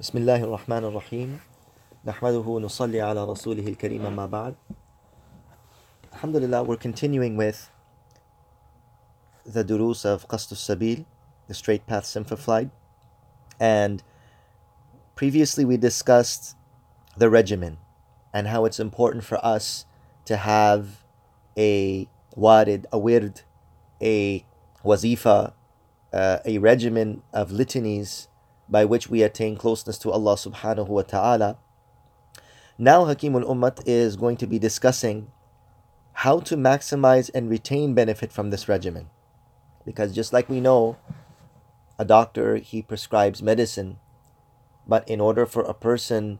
بسم 0.00 0.18
الله 0.18 0.44
الرحمن 0.44 0.84
الرحيم 0.84 1.40
نحمده 2.04 2.46
ونصلي 2.46 3.00
على 3.00 3.24
رسوله 3.24 3.66
الكريم 3.68 4.06
أما 4.06 4.26
بعد 4.26 4.54
Alhamdulillah, 6.12 6.62
we're 6.62 6.76
continuing 6.76 7.36
with 7.36 7.70
the 9.44 9.64
durus 9.64 10.04
of 10.04 10.28
Qasd 10.28 10.52
Sabil, 10.54 11.04
the 11.48 11.54
Straight 11.54 11.86
Path 11.86 12.06
Simplified. 12.06 12.70
And 13.60 14.02
previously 15.14 15.64
we 15.64 15.76
discussed 15.76 16.56
the 17.16 17.28
regimen 17.28 17.78
and 18.32 18.48
how 18.48 18.64
it's 18.64 18.80
important 18.80 19.24
for 19.24 19.44
us 19.44 19.86
to 20.24 20.36
have 20.36 21.04
a 21.56 22.08
warid, 22.36 22.86
a 22.92 22.98
wird, 22.98 23.42
a 24.02 24.44
wazifa, 24.84 25.52
uh, 26.12 26.38
a 26.44 26.58
regimen 26.58 27.22
of 27.32 27.50
litanies 27.50 28.28
by 28.69 28.85
which 28.85 29.09
we 29.09 29.23
attain 29.23 29.57
closeness 29.57 29.97
to 29.99 30.11
Allah 30.11 30.35
subhanahu 30.35 30.87
wa 30.87 31.01
ta'ala. 31.01 31.57
Now 32.77 33.05
Hakimul 33.05 33.43
Ummat 33.43 33.83
is 33.85 34.15
going 34.15 34.37
to 34.37 34.47
be 34.47 34.59
discussing 34.59 35.31
how 36.13 36.39
to 36.41 36.55
maximize 36.55 37.29
and 37.33 37.49
retain 37.49 37.93
benefit 37.93 38.31
from 38.31 38.49
this 38.49 38.69
regimen. 38.69 39.09
Because 39.85 40.13
just 40.13 40.33
like 40.33 40.49
we 40.49 40.59
know, 40.59 40.97
a 41.97 42.05
doctor 42.05 42.57
he 42.57 42.81
prescribes 42.81 43.41
medicine, 43.41 43.97
but 44.87 45.07
in 45.09 45.19
order 45.19 45.45
for 45.45 45.63
a 45.63 45.73
person 45.73 46.39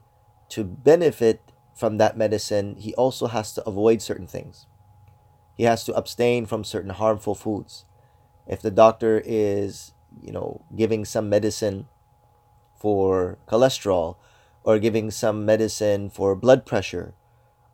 to 0.49 0.63
benefit 0.63 1.41
from 1.75 1.97
that 1.97 2.17
medicine, 2.17 2.75
he 2.77 2.93
also 2.95 3.27
has 3.27 3.53
to 3.53 3.65
avoid 3.67 4.01
certain 4.01 4.27
things. 4.27 4.65
He 5.55 5.63
has 5.63 5.83
to 5.85 5.93
abstain 5.93 6.45
from 6.45 6.63
certain 6.63 6.91
harmful 6.91 7.35
foods. 7.35 7.85
If 8.47 8.61
the 8.61 8.71
doctor 8.71 9.21
is, 9.25 9.93
you 10.21 10.31
know, 10.31 10.65
giving 10.75 11.05
some 11.05 11.29
medicine 11.29 11.87
for 12.79 13.37
cholesterol 13.47 14.15
or 14.63 14.79
giving 14.79 15.11
some 15.11 15.45
medicine 15.45 16.09
for 16.09 16.35
blood 16.35 16.65
pressure 16.65 17.13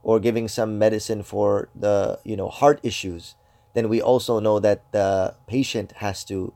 or 0.04 0.20
giving 0.20 0.48
some 0.48 0.78
medicine 0.78 1.24
for 1.24 1.70
the 1.76 2.20
you 2.24 2.36
know 2.36 2.50
heart 2.50 2.80
issues 2.84 3.36
then 3.76 3.90
we 3.90 4.02
also 4.02 4.40
know 4.40 4.60
that 4.60 4.90
the 4.94 5.36
patient 5.48 5.92
has 5.98 6.24
to 6.26 6.54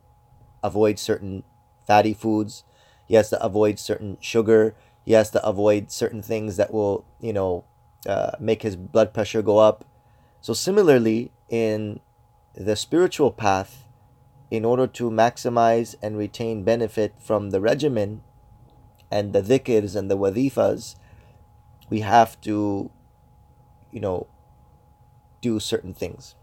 avoid 0.64 0.97
certain 0.97 1.44
fatty 1.86 2.14
foods. 2.14 2.64
He 3.06 3.16
has 3.16 3.30
to 3.31 3.44
avoid 3.44 3.78
certain 3.78 4.17
sugar. 4.22 4.73
He 5.06 5.11
has 5.13 5.30
to 5.31 5.45
avoid 5.45 5.91
certain 5.91 6.22
things 6.22 6.56
that 6.56 6.73
will 6.73 7.06
you 7.19 7.34
know 7.34 7.66
uh, 8.08 8.31
make 8.39 8.63
his 8.63 8.78
blood 8.78 9.13
pressure 9.13 9.41
go 9.41 9.58
up. 9.58 9.84
So 10.39 10.53
similarly 10.53 11.31
in 11.50 12.00
the 12.56 12.78
spiritual 12.78 13.31
path 13.31 13.84
in 14.50 14.63
order 14.63 14.88
to 14.88 15.11
maximize 15.11 15.95
and 16.02 16.17
retain 16.17 16.63
benefit 16.63 17.13
from 17.19 17.50
the 17.50 17.59
regimen 17.59 18.22
and 19.12 19.34
the 19.34 19.42
dhikrs 19.42 19.96
and 19.96 20.10
the 20.10 20.18
wadifas, 20.18 20.96
we 21.90 22.02
have 22.02 22.40
to, 22.42 22.92
you 23.92 24.00
know, 24.00 24.28
do 25.42 25.60
certain 25.60 25.94
things. 25.94 26.36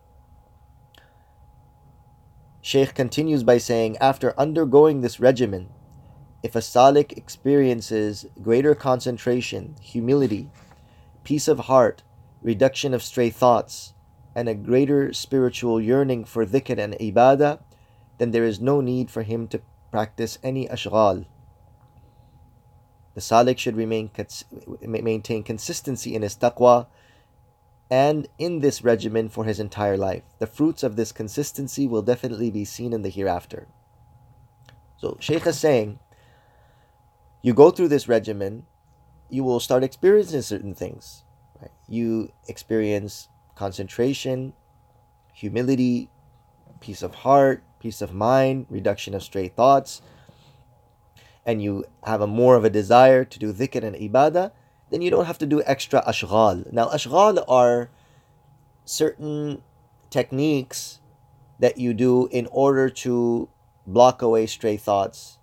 Shaykh 2.61 2.94
continues 2.94 3.44
by 3.44 3.59
saying, 3.59 3.97
after 3.98 4.39
undergoing 4.39 5.00
this 5.00 5.20
regimen, 5.20 5.69
if 6.42 6.56
a 6.56 6.61
salik 6.61 7.12
experiences 7.12 8.27
greater 8.42 8.75
concentration, 8.75 9.77
humility, 9.81 10.50
peace 11.22 11.47
of 11.47 11.61
heart, 11.61 12.03
reduction 12.42 12.92
of 12.92 13.03
stray 13.03 13.31
thoughts, 13.31 13.94
and 14.34 14.48
a 14.48 14.55
greater 14.55 15.12
spiritual 15.12 15.81
yearning 15.81 16.25
for 16.25 16.44
dhikr 16.44 16.78
and 16.78 16.94
ibadah, 16.94 17.61
then 18.19 18.33
there 18.33 18.44
is 18.44 18.61
no 18.61 18.81
need 18.81 19.11
for 19.11 19.22
him 19.22 19.47
to 19.48 19.61
practice 19.91 20.39
any 20.42 20.67
ashghal 20.67 21.25
the 23.17 23.22
salik 23.22 23.56
should 23.56 23.77
remain 23.77 24.11
maintain 24.83 25.42
consistency 25.42 26.14
in 26.14 26.20
his 26.20 26.36
taqwa 26.36 26.86
and 27.91 28.28
in 28.36 28.61
this 28.61 28.84
regimen 28.84 29.31
for 29.31 29.47
his 29.47 29.59
entire 29.59 29.97
life. 29.97 30.22
The 30.38 30.47
fruits 30.47 30.82
of 30.82 30.97
this 30.97 31.12
consistency 31.12 31.87
will 31.87 32.03
definitely 32.03 32.50
be 32.50 32.66
seen 32.66 32.93
in 32.93 33.00
the 33.00 33.09
hereafter. 33.09 33.69
So 34.99 35.16
Shaykh 35.19 35.47
is 35.47 35.59
saying, 35.59 35.99
you 37.41 37.55
go 37.55 37.71
through 37.71 37.88
this 37.88 38.06
regimen, 38.06 38.66
you 39.31 39.44
will 39.44 39.60
start 39.60 39.82
experiencing 39.82 40.43
certain 40.43 40.75
things. 40.75 41.25
Right? 41.59 41.72
You 41.88 42.32
experience 42.49 43.31
concentration, 43.55 44.53
humility, 45.32 46.10
peace 46.81 47.03
of 47.03 47.15
heart, 47.15 47.62
peace 47.81 48.03
of 48.03 48.12
mind, 48.12 48.66
reduction 48.69 49.15
of 49.15 49.22
stray 49.22 49.49
thoughts, 49.49 50.03
and 51.46 51.62
you 51.62 51.84
have 52.02 52.20
a 52.20 52.26
more 52.26 52.56
of 52.56 52.64
a 52.64 52.70
desire 52.70 53.24
to 53.24 53.38
do 53.38 53.52
dhikr 53.52 53.82
and 53.82 53.94
ibadah, 53.96 54.50
then 54.90 55.00
you 55.00 55.10
don't 55.10 55.26
have 55.26 55.38
to 55.38 55.46
do 55.46 55.62
extra 55.64 56.02
ashghal. 56.06 56.70
Now, 56.72 56.88
ashghal 56.88 57.42
are 57.48 57.88
certain 58.84 59.62
techniques 60.10 61.00
that 61.60 61.78
you 61.78 61.94
do 61.94 62.28
in 62.30 62.46
order 62.50 62.90
to 62.90 63.48
block 63.86 64.20
away 64.20 64.46
stray 64.46 64.76
thoughts, 64.76 65.38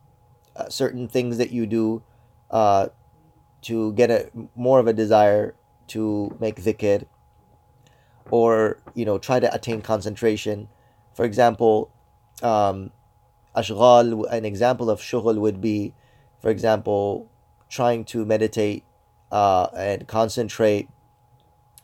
uh, 0.56 0.70
certain 0.70 1.08
things 1.08 1.38
that 1.38 1.52
you 1.52 1.66
do 1.66 2.04
uh, 2.52 2.88
to 3.62 3.94
get 3.94 4.12
a 4.12 4.30
more 4.56 4.80
of 4.80 4.88
a 4.88 4.94
desire 4.94 5.56
to 5.88 6.36
make 6.40 6.62
dhikr 6.62 7.06
or 8.30 8.78
you 8.94 9.06
know 9.06 9.18
try 9.18 9.40
to 9.40 9.54
attain 9.54 9.82
concentration. 9.82 10.68
For 11.14 11.26
example, 11.26 11.92
um, 12.42 12.92
ashghal, 13.56 14.30
an 14.32 14.46
example 14.46 14.90
of 14.90 15.00
shughul 15.00 15.38
would 15.38 15.62
be, 15.62 15.94
for 16.40 16.50
example, 16.50 17.30
trying 17.70 18.04
to 18.06 18.26
meditate 18.26 18.84
uh, 19.32 19.68
and 19.76 20.08
concentrate, 20.08 20.90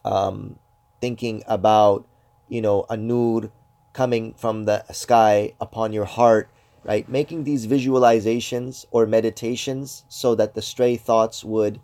um, 0.06 0.58
thinking 1.02 1.44
about, 1.48 2.08
you 2.48 2.62
know, 2.62 2.86
a 2.90 2.98
nur 2.98 3.52
coming 3.94 4.34
from 4.34 4.66
the 4.66 4.84
sky 4.92 5.54
upon 5.60 5.94
your 5.94 6.06
heart, 6.06 6.50
right? 6.84 7.10
Making 7.10 7.44
these 7.44 7.68
visualizations 7.68 8.86
or 8.92 9.06
meditations 9.06 10.06
so 10.08 10.36
that 10.36 10.54
the 10.54 10.62
stray 10.62 10.96
thoughts 10.96 11.44
would 11.44 11.80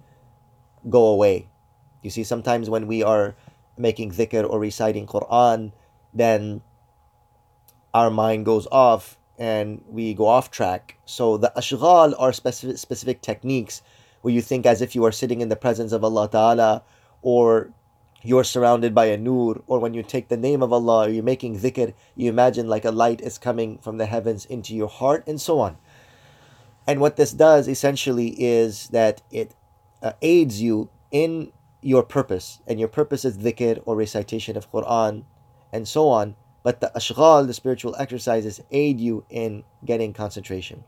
go 0.90 1.08
away. 1.08 1.50
You 2.04 2.10
see, 2.10 2.24
sometimes 2.24 2.70
when 2.70 2.88
we 2.88 3.02
are 3.04 3.36
making 3.78 4.12
dhikr 4.12 4.48
or 4.48 4.60
reciting 4.60 5.08
Quran, 5.08 5.72
then 6.14 6.62
our 7.94 8.10
mind 8.10 8.46
goes 8.46 8.68
off 8.72 9.18
and 9.38 9.84
we 9.90 10.14
go 10.14 10.28
off 10.28 10.52
track. 10.52 10.98
So 11.06 11.38
the 11.38 11.52
ashghal 11.56 12.14
are 12.18 12.34
specific 12.34 12.78
specific 12.78 13.22
techniques 13.22 13.82
where 14.22 14.34
you 14.34 14.42
think 14.42 14.66
as 14.66 14.82
if 14.82 14.96
you 14.96 15.06
are 15.06 15.12
sitting 15.12 15.42
in 15.42 15.50
the 15.50 15.56
presence 15.56 15.92
of 15.92 16.04
Allah 16.04 16.30
Ta'ala 16.30 16.84
or 17.22 17.72
you're 18.24 18.44
surrounded 18.44 18.96
by 18.96 19.06
a 19.06 19.18
nur 19.18 19.62
or 19.68 19.80
when 19.80 19.94
you 19.94 20.02
take 20.02 20.30
the 20.30 20.38
name 20.38 20.64
of 20.64 20.74
Allah 20.74 21.08
or 21.08 21.10
you're 21.10 21.24
making 21.24 21.60
dhikr, 21.60 21.94
you 22.16 22.30
imagine 22.30 22.68
like 22.68 22.86
a 22.86 22.92
light 22.92 23.22
is 23.22 23.38
coming 23.38 23.78
from 23.78 23.98
the 23.98 24.08
heavens 24.08 24.46
into 24.46 24.76
your 24.76 24.88
heart 24.88 25.24
and 25.28 25.40
so 25.40 25.60
on. 25.60 25.78
And 26.88 27.00
what 27.00 27.18
this 27.18 27.32
does 27.32 27.68
essentially 27.68 28.30
is 28.42 28.88
that 28.90 29.22
it 29.32 29.54
uh, 30.02 30.14
aids 30.22 30.62
you 30.62 30.90
in 31.12 31.52
your 31.82 32.04
purpose 32.04 32.62
and 32.68 32.80
your 32.80 32.88
purpose 32.88 33.26
is 33.26 33.38
dhikr 33.38 33.82
or 33.86 33.96
recitation 33.96 34.58
of 34.58 34.72
Quran 34.72 35.24
and 35.72 35.88
so 35.88 36.08
on 36.08 36.36
but 36.66 36.82
the 36.82 36.92
ashghal, 36.96 37.46
the 37.46 37.54
spiritual 37.54 37.96
exercises, 38.00 38.60
aid 38.72 39.00
you 39.00 39.24
in 39.30 39.64
getting 39.86 40.14
concentration. 40.14 40.84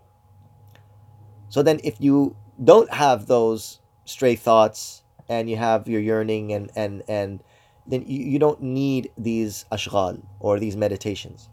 So 1.49 1.61
then, 1.61 1.79
if 1.83 2.01
you 2.01 2.35
don't 2.61 2.91
have 2.91 3.27
those 3.27 3.79
stray 4.03 4.35
thoughts 4.35 5.03
and 5.29 5.47
you 5.47 5.55
have 5.55 5.88
your 5.88 6.01
yearning 6.01 6.51
and 6.51 6.71
and 6.75 7.03
and 7.07 7.43
then 7.85 8.03
you, 8.07 8.25
you 8.25 8.39
don't 8.39 8.59
need 8.59 9.11
these 9.19 9.65
ashghal 9.71 10.23
or 10.39 10.59
these 10.59 10.75
meditations. 10.75 11.47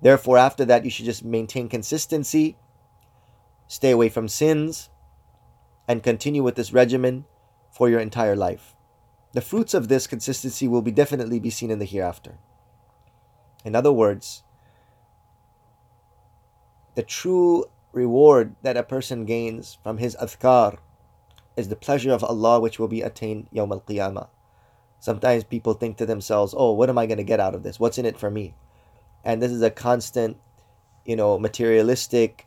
Therefore, 0.00 0.38
after 0.38 0.64
that, 0.64 0.82
you 0.86 0.90
should 0.90 1.04
just 1.04 1.22
maintain 1.22 1.68
consistency, 1.68 2.56
stay 3.68 3.90
away 3.90 4.08
from 4.08 4.28
sins, 4.28 4.88
and 5.86 6.02
continue 6.02 6.42
with 6.42 6.54
this 6.54 6.72
regimen 6.72 7.26
for 7.70 7.90
your 7.90 8.00
entire 8.00 8.34
life. 8.34 8.74
The 9.34 9.42
fruits 9.42 9.74
of 9.74 9.88
this 9.88 10.06
consistency 10.06 10.66
will 10.66 10.82
be 10.82 10.90
definitely 10.90 11.38
be 11.38 11.50
seen 11.50 11.70
in 11.70 11.80
the 11.80 11.84
hereafter. 11.84 12.38
In 13.64 13.74
other 13.74 13.92
words, 13.92 14.42
the 16.94 17.02
true 17.02 17.64
reward 17.92 18.54
that 18.62 18.76
a 18.76 18.82
person 18.82 19.24
gains 19.24 19.78
from 19.82 19.98
his 19.98 20.16
adhkar 20.16 20.78
is 21.56 21.68
the 21.68 21.76
pleasure 21.76 22.12
of 22.12 22.22
Allah 22.22 22.60
which 22.60 22.78
will 22.78 22.88
be 22.88 23.02
attained 23.02 23.48
Yawm 23.52 23.72
al 23.72 23.80
Qiyamah. 23.80 24.28
Sometimes 25.00 25.44
people 25.44 25.74
think 25.74 25.96
to 25.96 26.06
themselves, 26.06 26.54
oh, 26.56 26.72
what 26.72 26.88
am 26.88 26.98
I 26.98 27.06
going 27.06 27.18
to 27.18 27.24
get 27.24 27.40
out 27.40 27.54
of 27.54 27.62
this? 27.62 27.78
What's 27.78 27.98
in 27.98 28.06
it 28.06 28.18
for 28.18 28.30
me? 28.30 28.54
And 29.22 29.42
this 29.42 29.52
is 29.52 29.62
a 29.62 29.70
constant, 29.70 30.38
you 31.04 31.16
know, 31.16 31.38
materialistic 31.38 32.46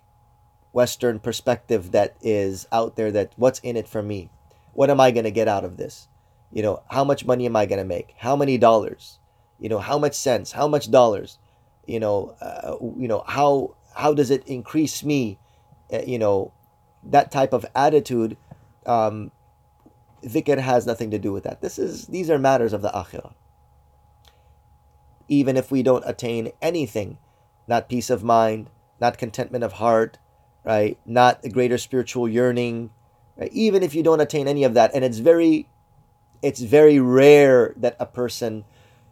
Western 0.74 1.20
perspective 1.20 1.92
that 1.92 2.16
is 2.22 2.68
out 2.72 2.96
there 2.96 3.12
that 3.12 3.34
what's 3.36 3.60
in 3.60 3.78
it 3.78 3.88
for 3.88 4.04
me? 4.04 4.30
What 4.74 4.90
am 4.90 5.00
I 5.00 5.12
going 5.12 5.24
to 5.24 5.32
get 5.32 5.48
out 5.48 5.66
of 5.66 5.78
this? 5.78 6.08
You 6.52 6.64
know, 6.64 6.84
how 6.90 7.04
much 7.04 7.26
money 7.26 7.46
am 7.46 7.56
I 7.56 7.66
going 7.66 7.80
to 7.80 7.86
make? 7.86 8.14
How 8.18 8.36
many 8.36 8.58
dollars? 8.58 9.20
You 9.60 9.70
know 9.70 9.80
how 9.80 9.98
much 9.98 10.14
cents 10.16 10.52
how 10.52 10.68
much 10.68 10.92
dollars 10.92 11.38
you 11.86 12.00
know 12.00 12.36
uh, 12.42 12.76
you 12.98 13.08
know 13.08 13.24
how 13.28 13.76
how 13.96 14.14
does 14.14 14.30
it 14.30 14.48
increase 14.48 15.04
me 15.04 15.40
uh, 15.92 16.02
you 16.06 16.20
know 16.20 16.52
that 17.04 17.32
type 17.32 17.54
of 17.54 17.66
attitude, 17.76 18.38
um, 18.86 19.32
dhikr 20.24 20.58
has 20.58 20.86
nothing 20.86 21.12
to 21.12 21.20
do 21.20 21.32
with 21.32 21.44
that. 21.44 21.62
This 21.62 21.80
is 21.80 22.08
these 22.08 22.30
are 22.30 22.40
matters 22.40 22.74
of 22.74 22.82
the 22.82 22.90
akhirah. 22.90 23.34
Even 25.28 25.58
if 25.58 25.72
we 25.72 25.84
don't 25.84 26.04
attain 26.06 26.52
anything, 26.62 27.18
not 27.68 27.90
peace 27.90 28.10
of 28.10 28.24
mind, 28.24 28.70
not 29.00 29.18
contentment 29.18 29.64
of 29.64 29.74
heart, 29.74 30.18
right? 30.64 30.98
Not 31.06 31.44
a 31.44 31.50
greater 31.50 31.78
spiritual 31.78 32.30
yearning, 32.30 32.92
right? 33.36 33.52
Even 33.52 33.84
if 33.84 33.94
you 33.94 34.04
don't 34.04 34.22
attain 34.22 34.48
any 34.48 34.64
of 34.64 34.74
that, 34.74 34.92
and 34.94 35.04
it's 35.04 35.18
very, 35.18 35.68
it's 36.42 36.62
very 36.62 37.00
rare 37.00 37.74
that 37.76 37.98
a 38.00 38.06
person 38.06 38.64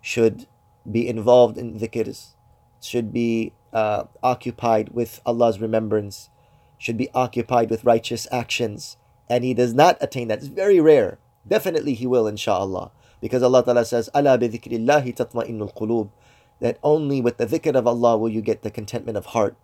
should 0.06 0.46
be 0.90 1.08
involved 1.10 1.58
in 1.58 1.80
dhikrs, 1.80 2.36
should 2.80 3.12
be 3.12 3.54
uh, 3.74 4.04
occupied 4.22 4.90
with 4.90 5.20
Allah's 5.26 5.60
remembrance, 5.60 6.30
should 6.78 6.96
be 6.96 7.10
occupied 7.16 7.72
with 7.72 7.84
righteous 7.84 8.28
actions, 8.32 8.98
and 9.28 9.44
he 9.44 9.56
does 9.56 9.74
not 9.74 9.98
attain 10.00 10.28
that. 10.28 10.38
It's 10.38 10.48
very 10.48 10.80
rare. 10.80 11.18
Definitely 11.48 11.96
he 11.96 12.06
will, 12.06 12.28
inshallah. 12.28 12.92
Because 13.20 13.42
Allah 13.42 13.66
Ta'ala 13.66 13.84
says, 13.84 14.08
Allah 14.14 14.38
bi 14.38 14.48
dhikrillahi 14.48 15.16
tatma'innul 15.16 15.74
qulub. 15.76 16.12
That 16.60 16.78
only 16.84 17.20
with 17.20 17.38
the 17.38 17.48
dhikr 17.48 17.74
of 17.74 17.88
Allah 17.88 18.16
will 18.16 18.30
you 18.30 18.42
get 18.42 18.62
the 18.62 18.70
contentment 18.70 19.18
of 19.18 19.34
heart. 19.34 19.58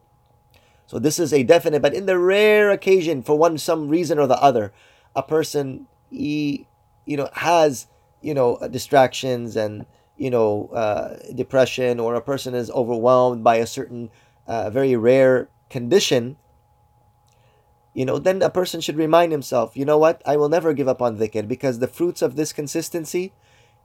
So 0.88 0.98
this 0.98 1.20
is 1.20 1.32
a 1.32 1.44
definite, 1.44 1.84
but 1.84 1.94
in 1.94 2.08
the 2.08 2.18
rare 2.18 2.72
occasion, 2.72 3.22
for 3.22 3.38
one 3.38 3.60
some 3.60 3.90
reason 3.90 4.18
or 4.18 4.26
the 4.26 4.42
other, 4.42 4.74
a 5.16 5.22
person 5.22 5.86
he 6.10 6.66
you 7.06 7.16
know 7.16 7.30
has 7.34 7.86
you 8.22 8.34
know 8.34 8.58
distractions 8.70 9.56
and 9.56 9.86
you 10.18 10.30
know 10.30 10.70
uh, 10.74 11.18
depression, 11.34 12.00
or 12.00 12.16
a 12.16 12.22
person 12.22 12.54
is 12.54 12.70
overwhelmed 12.72 13.44
by 13.44 13.58
a 13.58 13.68
certain 13.68 14.10
uh, 14.48 14.70
very 14.70 14.96
rare 14.96 15.50
condition. 15.70 16.38
You 17.94 18.06
know, 18.06 18.20
then 18.20 18.42
a 18.42 18.50
person 18.50 18.80
should 18.80 18.96
remind 18.96 19.34
himself, 19.34 19.76
you 19.76 19.84
know 19.84 19.98
what, 19.98 20.22
I 20.26 20.38
will 20.38 20.48
never 20.48 20.74
give 20.74 20.88
up 20.88 21.02
on 21.02 21.18
dhikr 21.18 21.46
because 21.46 21.80
the 21.80 21.88
fruits 21.88 22.22
of 22.22 22.38
this 22.38 22.54
consistency 22.54 23.34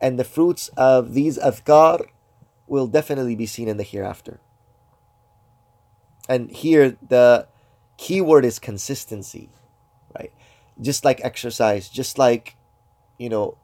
and 0.01 0.17
the 0.17 0.25
fruits 0.25 0.69
of 0.77 1.13
these 1.15 1.39
adhkar 1.39 2.07
will 2.69 2.87
definitely 2.87 3.35
be 3.35 3.47
seen 3.47 3.67
in 3.69 3.79
the 3.79 3.83
hereafter. 3.83 4.41
And 6.29 6.51
here 6.51 6.97
the 7.09 7.49
key 7.97 8.21
word 8.21 8.45
is 8.45 8.59
consistency, 8.59 9.51
right? 10.17 10.33
Just 10.81 11.05
like 11.05 11.21
exercise, 11.25 11.89
just 11.89 12.19
like, 12.19 12.57
you 13.19 13.29
know, 13.29 13.57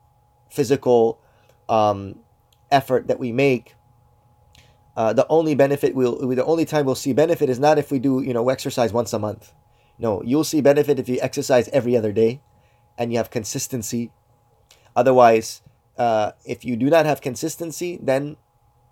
physical 0.50 1.20
um, 1.69 2.19
effort 2.72 3.06
that 3.08 3.20
we 3.20 3.30
make. 3.32 3.74
Uh, 4.96 5.12
the 5.12 5.26
only 5.28 5.54
benefit 5.54 5.94
we'll, 5.94 6.19
the 6.28 6.44
only 6.44 6.64
time 6.64 6.84
we'll 6.84 6.94
see 6.94 7.12
benefit 7.12 7.48
is 7.48 7.58
not 7.58 7.78
if 7.78 7.90
we 7.90 7.98
do, 7.98 8.20
you 8.20 8.34
know, 8.34 8.48
exercise 8.48 8.92
once 8.92 9.12
a 9.12 9.19
month. 9.19 9.52
No, 9.98 10.22
you'll 10.22 10.44
see 10.44 10.60
benefit 10.60 10.98
if 10.98 11.08
you 11.08 11.19
exercise 11.22 11.69
every 11.69 11.96
other 11.96 12.12
day 12.12 12.42
and 12.98 13.12
you 13.12 13.19
have 13.19 13.30
consistency. 13.30 14.10
Otherwise, 14.94 15.62
uh, 15.96 16.32
if 16.44 16.64
you 16.64 16.76
do 16.76 16.90
not 16.90 17.06
have 17.06 17.20
consistency, 17.20 17.98
then 18.02 18.36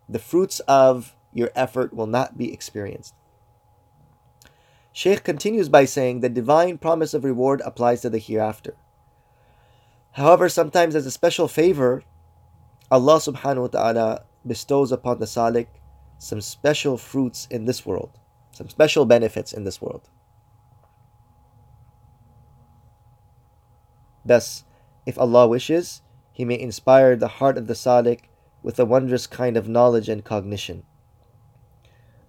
the 0.08 0.18
fruits 0.18 0.60
of 0.60 1.14
your 1.32 1.50
effort 1.54 1.92
will 1.92 2.06
not 2.06 2.38
be 2.38 2.52
experienced. 2.52 3.14
Sheikh 4.92 5.22
continues 5.22 5.68
by 5.68 5.84
saying 5.84 6.20
the 6.20 6.28
divine 6.28 6.78
promise 6.78 7.14
of 7.14 7.24
reward 7.24 7.62
applies 7.64 8.00
to 8.02 8.10
the 8.10 8.18
hereafter. 8.18 8.74
However, 10.12 10.48
sometimes 10.48 10.96
as 10.96 11.06
a 11.06 11.10
special 11.10 11.46
favor, 11.46 12.02
Allah 12.90 13.16
subhanahu 13.16 13.62
wa 13.62 13.68
ta'ala 13.68 14.22
bestows 14.46 14.90
upon 14.90 15.20
the 15.20 15.26
salik 15.26 15.68
some 16.18 16.40
special 16.40 16.98
fruits 16.98 17.46
in 17.50 17.64
this 17.64 17.86
world, 17.86 18.18
some 18.52 18.68
special 18.68 19.04
benefits 19.04 19.52
in 19.52 19.64
this 19.64 19.80
world. 19.80 20.08
Thus, 24.24 24.64
if 25.06 25.18
Allah 25.18 25.48
wishes, 25.48 26.02
He 26.32 26.44
may 26.44 26.58
inspire 26.58 27.16
the 27.16 27.40
heart 27.40 27.56
of 27.56 27.66
the 27.66 27.74
salik 27.74 28.28
with 28.62 28.78
a 28.78 28.84
wondrous 28.84 29.26
kind 29.26 29.56
of 29.56 29.68
knowledge 29.68 30.08
and 30.08 30.24
cognition. 30.24 30.82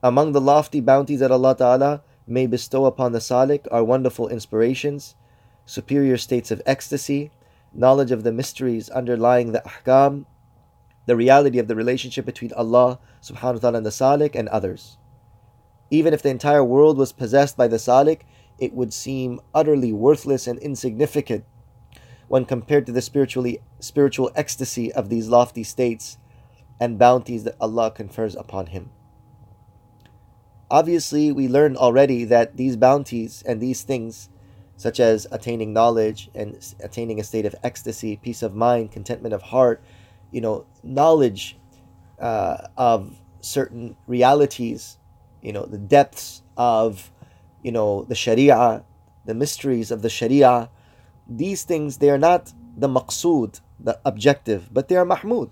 Among 0.03 0.31
the 0.31 0.41
lofty 0.41 0.81
bounties 0.81 1.19
that 1.19 1.31
Allah 1.31 1.55
Ta'ala 1.55 2.01
may 2.25 2.47
bestow 2.47 2.85
upon 2.85 3.11
the 3.11 3.19
Salik 3.19 3.67
are 3.71 3.83
wonderful 3.83 4.27
inspirations, 4.29 5.15
superior 5.65 6.17
states 6.17 6.49
of 6.49 6.61
ecstasy, 6.65 7.31
knowledge 7.73 8.11
of 8.11 8.23
the 8.23 8.31
mysteries 8.31 8.89
underlying 8.89 9.51
the 9.51 9.61
ahkam, 9.61 10.25
the 11.05 11.15
reality 11.15 11.59
of 11.59 11.67
the 11.67 11.75
relationship 11.75 12.25
between 12.25 12.53
Allah 12.53 12.99
subhanahu 13.21 13.55
wa 13.55 13.59
ta'ala 13.59 13.77
and 13.77 13.85
the 13.85 13.89
Salik 13.89 14.35
and 14.35 14.47
others. 14.49 14.97
Even 15.89 16.13
if 16.13 16.21
the 16.21 16.29
entire 16.29 16.63
world 16.63 16.97
was 16.97 17.11
possessed 17.11 17.57
by 17.57 17.67
the 17.67 17.77
Salik, 17.77 18.21
it 18.59 18.73
would 18.73 18.93
seem 18.93 19.41
utterly 19.53 19.91
worthless 19.91 20.47
and 20.47 20.59
insignificant 20.59 21.43
when 22.27 22.45
compared 22.45 22.85
to 22.85 22.91
the 22.91 23.01
spiritually 23.01 23.59
spiritual 23.79 24.31
ecstasy 24.35 24.91
of 24.93 25.09
these 25.09 25.27
lofty 25.27 25.63
states 25.63 26.17
and 26.79 26.97
bounties 26.97 27.43
that 27.43 27.57
Allah 27.59 27.91
confers 27.91 28.35
upon 28.35 28.67
him. 28.67 28.91
Obviously, 30.69 31.33
we 31.33 31.49
learned 31.49 31.75
already 31.75 32.23
that 32.23 32.55
these 32.55 32.77
bounties 32.77 33.43
and 33.45 33.59
these 33.59 33.81
things, 33.81 34.29
such 34.77 34.99
as 34.99 35.27
attaining 35.29 35.73
knowledge 35.73 36.29
and 36.33 36.73
attaining 36.79 37.19
a 37.19 37.25
state 37.25 37.45
of 37.45 37.55
ecstasy, 37.61 38.15
peace 38.15 38.41
of 38.41 38.55
mind, 38.55 38.93
contentment 38.93 39.33
of 39.33 39.41
heart, 39.41 39.83
you 40.31 40.41
know, 40.41 40.65
knowledge 40.83 41.57
uh, 42.19 42.67
of 42.77 43.15
certain 43.41 43.95
realities, 44.07 44.97
you 45.41 45.51
know, 45.51 45.65
the 45.65 45.77
depths 45.77 46.41
of, 46.57 47.11
you 47.63 47.71
know, 47.71 48.03
the 48.03 48.15
Sharia, 48.15 48.83
the 49.25 49.33
mysteries 49.33 49.91
of 49.91 50.01
the 50.01 50.09
Sharia, 50.09 50.69
these 51.27 51.63
things, 51.63 51.97
they 51.97 52.09
are 52.09 52.17
not 52.17 52.53
the 52.77 52.87
maqsood, 52.87 53.61
the 53.79 53.99
objective, 54.05 54.69
but 54.71 54.87
they 54.87 54.95
are 54.95 55.05
mahmud. 55.05 55.51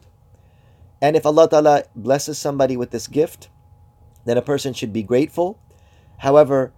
And 1.01 1.15
if 1.15 1.25
Allah 1.25 1.49
Ta'ala 1.49 1.83
blesses 1.95 2.37
somebody 2.37 2.75
with 2.75 2.91
this 2.91 3.07
gift, 3.07 3.49
then 4.25 4.37
a 4.37 4.41
person 4.41 4.73
should 4.73 4.91
be 4.91 5.03
grateful. 5.03 5.57
However, 6.17 6.73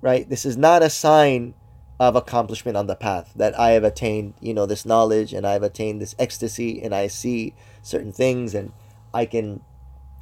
right, 0.00 0.28
this 0.28 0.46
is 0.46 0.56
not 0.56 0.82
a 0.82 0.90
sign 0.90 1.54
of 2.00 2.16
accomplishment 2.16 2.76
on 2.76 2.86
the 2.86 2.96
path 2.96 3.32
that 3.36 3.58
I 3.58 3.70
have 3.70 3.84
attained, 3.84 4.34
you 4.40 4.52
know, 4.52 4.66
this 4.66 4.84
knowledge 4.84 5.32
and 5.32 5.46
I've 5.46 5.62
attained 5.62 6.00
this 6.00 6.14
ecstasy 6.18 6.82
and 6.82 6.94
I 6.94 7.06
see 7.06 7.54
certain 7.82 8.12
things 8.12 8.54
and 8.54 8.72
I 9.12 9.26
can, 9.26 9.60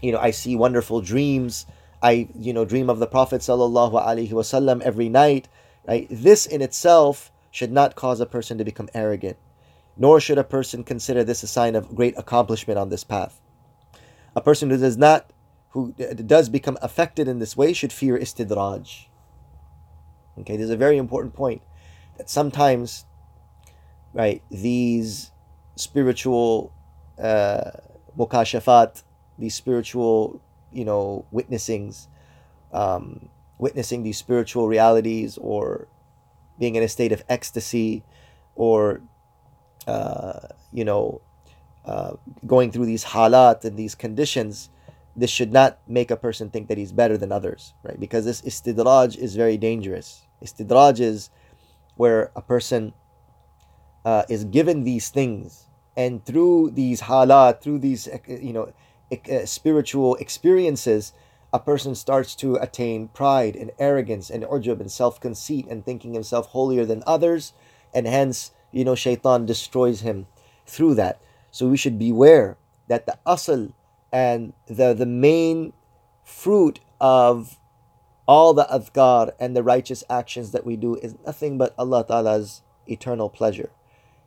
you 0.03 0.13
know, 0.13 0.19
I 0.19 0.31
see 0.33 0.55
wonderful 0.55 1.01
dreams. 1.01 1.67
I, 2.03 2.29
you 2.35 2.53
know, 2.53 2.65
dream 2.65 2.91
of 2.91 2.99
the 2.99 3.07
Prophet 3.07 3.41
sallallahu 3.41 3.93
alaihi 3.93 4.31
wasallam 4.31 4.83
every 4.83 5.09
night. 5.09 5.49
Right? 5.87 6.07
This 6.11 6.47
in 6.47 6.61
itself 6.61 7.33
should 7.51 7.73
not 7.73 7.95
cause 7.95 8.21
a 8.21 8.27
person 8.27 8.59
to 8.59 8.65
become 8.65 8.89
arrogant 8.95 9.37
nor 9.97 10.21
should 10.21 10.39
a 10.39 10.45
person 10.45 10.85
consider 10.85 11.25
this 11.25 11.43
a 11.43 11.47
sign 11.47 11.75
of 11.75 11.95
great 11.95 12.17
accomplishment 12.17 12.79
on 12.79 12.89
this 12.89 13.05
path. 13.05 13.41
A 14.35 14.41
person 14.41 14.71
who 14.71 14.79
does 14.79 14.97
not, 14.97 15.31
who 15.71 15.93
does 15.93 16.49
become 16.49 16.79
affected 16.81 17.29
in 17.29 17.39
this 17.39 17.57
way, 17.57 17.73
should 17.73 17.93
fear 17.93 18.19
istidraj. 18.19 19.07
Okay, 20.41 20.57
there's 20.57 20.71
a 20.71 20.77
very 20.77 20.97
important 20.97 21.35
point 21.35 21.63
that 22.17 22.31
sometimes, 22.31 23.05
right, 24.13 24.43
these 24.51 25.31
spiritual 25.77 26.73
uh, 27.23 27.71
mukashafat, 28.19 29.03
these 29.39 29.55
spiritual, 29.55 30.41
you 30.73 30.85
know, 30.85 31.27
witnessings, 31.31 32.09
um, 32.73 33.29
witnessing 33.59 34.03
these 34.03 34.17
spiritual 34.17 34.69
realities, 34.69 35.37
or 35.39 35.89
being 36.59 36.77
in 36.77 36.83
a 36.83 36.89
state 36.89 37.13
of 37.13 37.23
ecstasy, 37.29 38.03
or 38.55 39.03
uh, 39.87 40.49
you 40.73 40.85
know, 40.85 41.21
uh, 41.85 42.13
going 42.47 42.71
through 42.71 42.87
these 42.87 43.05
halat 43.05 43.65
and 43.65 43.77
these 43.77 43.95
conditions, 43.95 44.71
this 45.17 45.31
should 45.31 45.53
not 45.53 45.79
make 45.87 46.11
a 46.11 46.17
person 46.17 46.51
think 46.51 46.69
that 46.69 46.79
he's 46.79 46.93
better 46.93 47.19
than 47.19 47.33
others, 47.33 47.75
right? 47.83 47.99
Because 47.99 48.25
this 48.25 48.43
istidraj 48.43 49.17
is 49.17 49.37
very 49.37 49.57
dangerous. 49.57 50.23
Istidraj 50.43 51.01
is 51.01 51.31
where 51.97 52.31
a 52.35 52.43
person 52.43 52.93
uh, 54.05 54.25
is 54.29 54.45
given 54.45 54.85
these 54.85 55.11
things, 55.11 55.69
and 55.97 56.25
through 56.25 56.71
these 56.71 57.03
halat, 57.03 57.61
through 57.61 57.79
these 57.79 58.09
you 58.27 58.53
know 58.53 58.73
uh, 59.13 59.45
spiritual 59.45 60.17
experiences, 60.17 61.13
a 61.53 61.59
person 61.59 61.95
starts 61.95 62.35
to 62.37 62.57
attain 62.57 63.09
pride 63.09 63.55
and 63.55 63.71
arrogance 63.79 64.31
and 64.31 64.45
ujub 64.45 64.81
and 64.81 64.91
self 64.91 65.21
conceit 65.21 65.67
and 65.69 65.85
thinking 65.85 66.15
himself 66.15 66.47
holier 66.49 66.85
than 66.87 67.03
others, 67.07 67.53
and 67.95 68.07
hence 68.07 68.53
you 68.73 68.85
know, 68.85 68.95
shaitan 68.95 69.47
destroys 69.47 70.01
him 70.01 70.27
through 70.67 70.95
that. 70.95 71.21
So 71.51 71.69
we 71.69 71.77
should 71.77 71.99
beware 71.99 72.57
that 72.89 73.07
the 73.07 73.19
asl 73.27 73.73
and 74.13 74.53
the, 74.67 74.93
the 74.93 75.07
main 75.07 75.73
fruit 76.23 76.81
of 77.01 77.59
all 78.29 78.55
the 78.55 78.67
adhkar 78.71 79.33
and 79.41 79.57
the 79.57 79.63
righteous 79.63 80.05
actions 80.09 80.53
that 80.53 80.67
we 80.67 80.77
do 80.77 80.97
is 80.97 81.17
nothing 81.27 81.59
but 81.59 81.75
Allah 81.79 82.05
Ta'ala's 82.07 82.63
eternal 82.87 83.29
pleasure. 83.29 83.71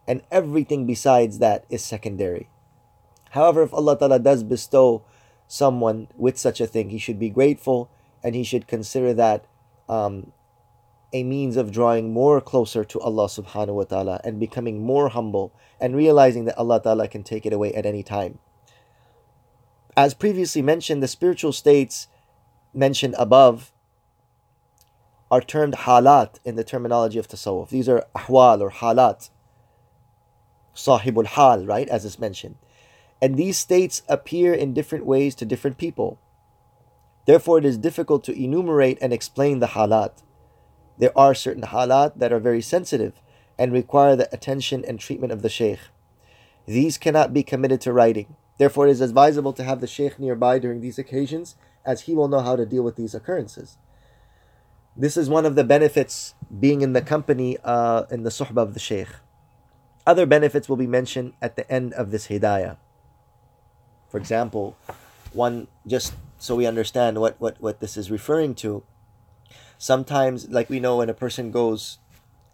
And 0.08 0.22
everything 0.32 0.86
besides 0.86 1.40
that 1.40 1.66
is 1.70 1.84
secondary. 1.84 2.50
However, 3.32 3.64
if 3.64 3.74
Allah 3.74 3.98
Ta'ala 3.98 4.20
does 4.20 4.44
bestow 4.44 5.04
someone 5.48 6.08
with 6.16 6.38
such 6.38 6.60
a 6.60 6.68
thing, 6.68 6.90
he 6.90 6.98
should 6.98 7.20
be 7.20 7.30
grateful 7.30 7.90
and 8.24 8.36
he 8.36 8.44
should 8.44 8.68
consider 8.68 9.14
that 9.14 9.46
um, 9.88 10.32
a 11.14 11.24
means 11.24 11.58
of 11.58 11.72
drawing 11.72 12.12
more 12.12 12.42
closer 12.42 12.84
to 12.84 13.00
Allah 13.00 13.28
subhanahu 13.28 13.76
wa 13.76 13.84
ta'ala 13.84 14.22
and 14.24 14.40
becoming 14.40 14.84
more 14.84 15.10
humble 15.10 15.54
and 15.80 15.96
realizing 15.96 16.46
that 16.46 16.58
Allah 16.58 16.82
ta'ala 16.82 17.08
can 17.08 17.24
take 17.24 17.46
it 17.46 17.54
away 17.54 17.74
at 17.74 17.86
any 17.86 18.04
time. 18.04 18.40
As 19.98 20.14
previously 20.14 20.62
mentioned, 20.62 21.02
the 21.02 21.08
spiritual 21.08 21.54
states 21.54 22.08
mentioned 22.74 23.16
above 23.18 23.72
are 25.32 25.42
termed 25.42 25.74
halat 25.74 26.40
in 26.44 26.56
the 26.56 26.64
terminology 26.64 27.18
of 27.18 27.28
tasawwuf. 27.28 27.70
These 27.70 27.88
are 27.90 28.06
ahwal 28.16 28.62
or 28.62 28.72
halat. 28.72 29.30
Sahibul 30.76 31.26
hal, 31.26 31.66
right, 31.66 31.88
as 31.88 32.04
is 32.04 32.20
mentioned. 32.20 32.56
And 33.22 33.38
these 33.38 33.58
states 33.58 34.02
appear 34.10 34.54
in 34.54 34.74
different 34.74 35.06
ways 35.06 35.34
to 35.36 35.46
different 35.46 35.78
people. 35.78 36.20
Therefore, 37.26 37.58
it 37.58 37.66
is 37.66 37.78
difficult 37.78 38.24
to 38.26 38.38
enumerate 38.38 38.98
and 39.02 39.14
explain 39.14 39.60
the 39.60 39.68
halat. 39.68 40.22
There 40.98 41.18
are 41.18 41.34
certain 41.34 41.64
halat 41.64 42.20
that 42.20 42.34
are 42.34 42.40
very 42.40 42.62
sensitive 42.62 43.22
and 43.58 43.72
require 43.72 44.16
the 44.16 44.32
attention 44.34 44.84
and 44.86 45.00
treatment 45.00 45.32
of 45.32 45.42
the 45.42 45.50
sheikh. 45.50 45.80
These 46.66 46.98
cannot 46.98 47.34
be 47.34 47.44
committed 47.44 47.80
to 47.82 47.94
writing. 47.94 48.36
Therefore, 48.58 48.88
it 48.88 48.92
is 48.92 49.02
advisable 49.02 49.54
to 49.54 49.64
have 49.64 49.82
the 49.82 49.88
sheikh 49.88 50.18
nearby 50.20 50.60
during 50.60 50.82
these 50.82 50.98
occasions, 50.98 51.56
as 51.86 52.02
he 52.02 52.16
will 52.16 52.28
know 52.28 52.40
how 52.40 52.56
to 52.56 52.66
deal 52.66 52.84
with 52.84 52.96
these 52.96 53.14
occurrences. 53.14 53.78
This 54.96 55.18
is 55.18 55.30
one 55.30 55.46
of 55.46 55.56
the 55.56 55.64
benefits 55.64 56.36
being 56.58 56.82
in 56.82 56.94
the 56.94 57.02
company, 57.02 57.58
uh, 57.64 58.04
in 58.10 58.24
the 58.24 58.30
suhbah 58.30 58.62
of 58.62 58.74
the 58.74 58.80
sheikh. 58.80 59.10
Other 60.08 60.26
benefits 60.26 60.70
will 60.70 60.78
be 60.78 60.88
mentioned 60.88 61.34
at 61.42 61.58
the 61.58 61.70
end 61.70 61.94
of 61.94 62.12
this 62.12 62.28
hidayah. 62.28 62.78
For 64.08 64.18
example, 64.18 64.78
one 65.34 65.68
just 65.86 66.14
so 66.38 66.56
we 66.56 66.66
understand 66.66 67.20
what, 67.20 67.36
what, 67.40 67.60
what 67.60 67.82
this 67.82 67.98
is 67.98 68.10
referring 68.10 68.56
to. 68.56 68.84
Sometimes, 69.78 70.48
like 70.50 70.70
we 70.70 70.80
know 70.80 70.98
when 70.98 71.10
a 71.10 71.14
person 71.14 71.52
goes 71.52 71.98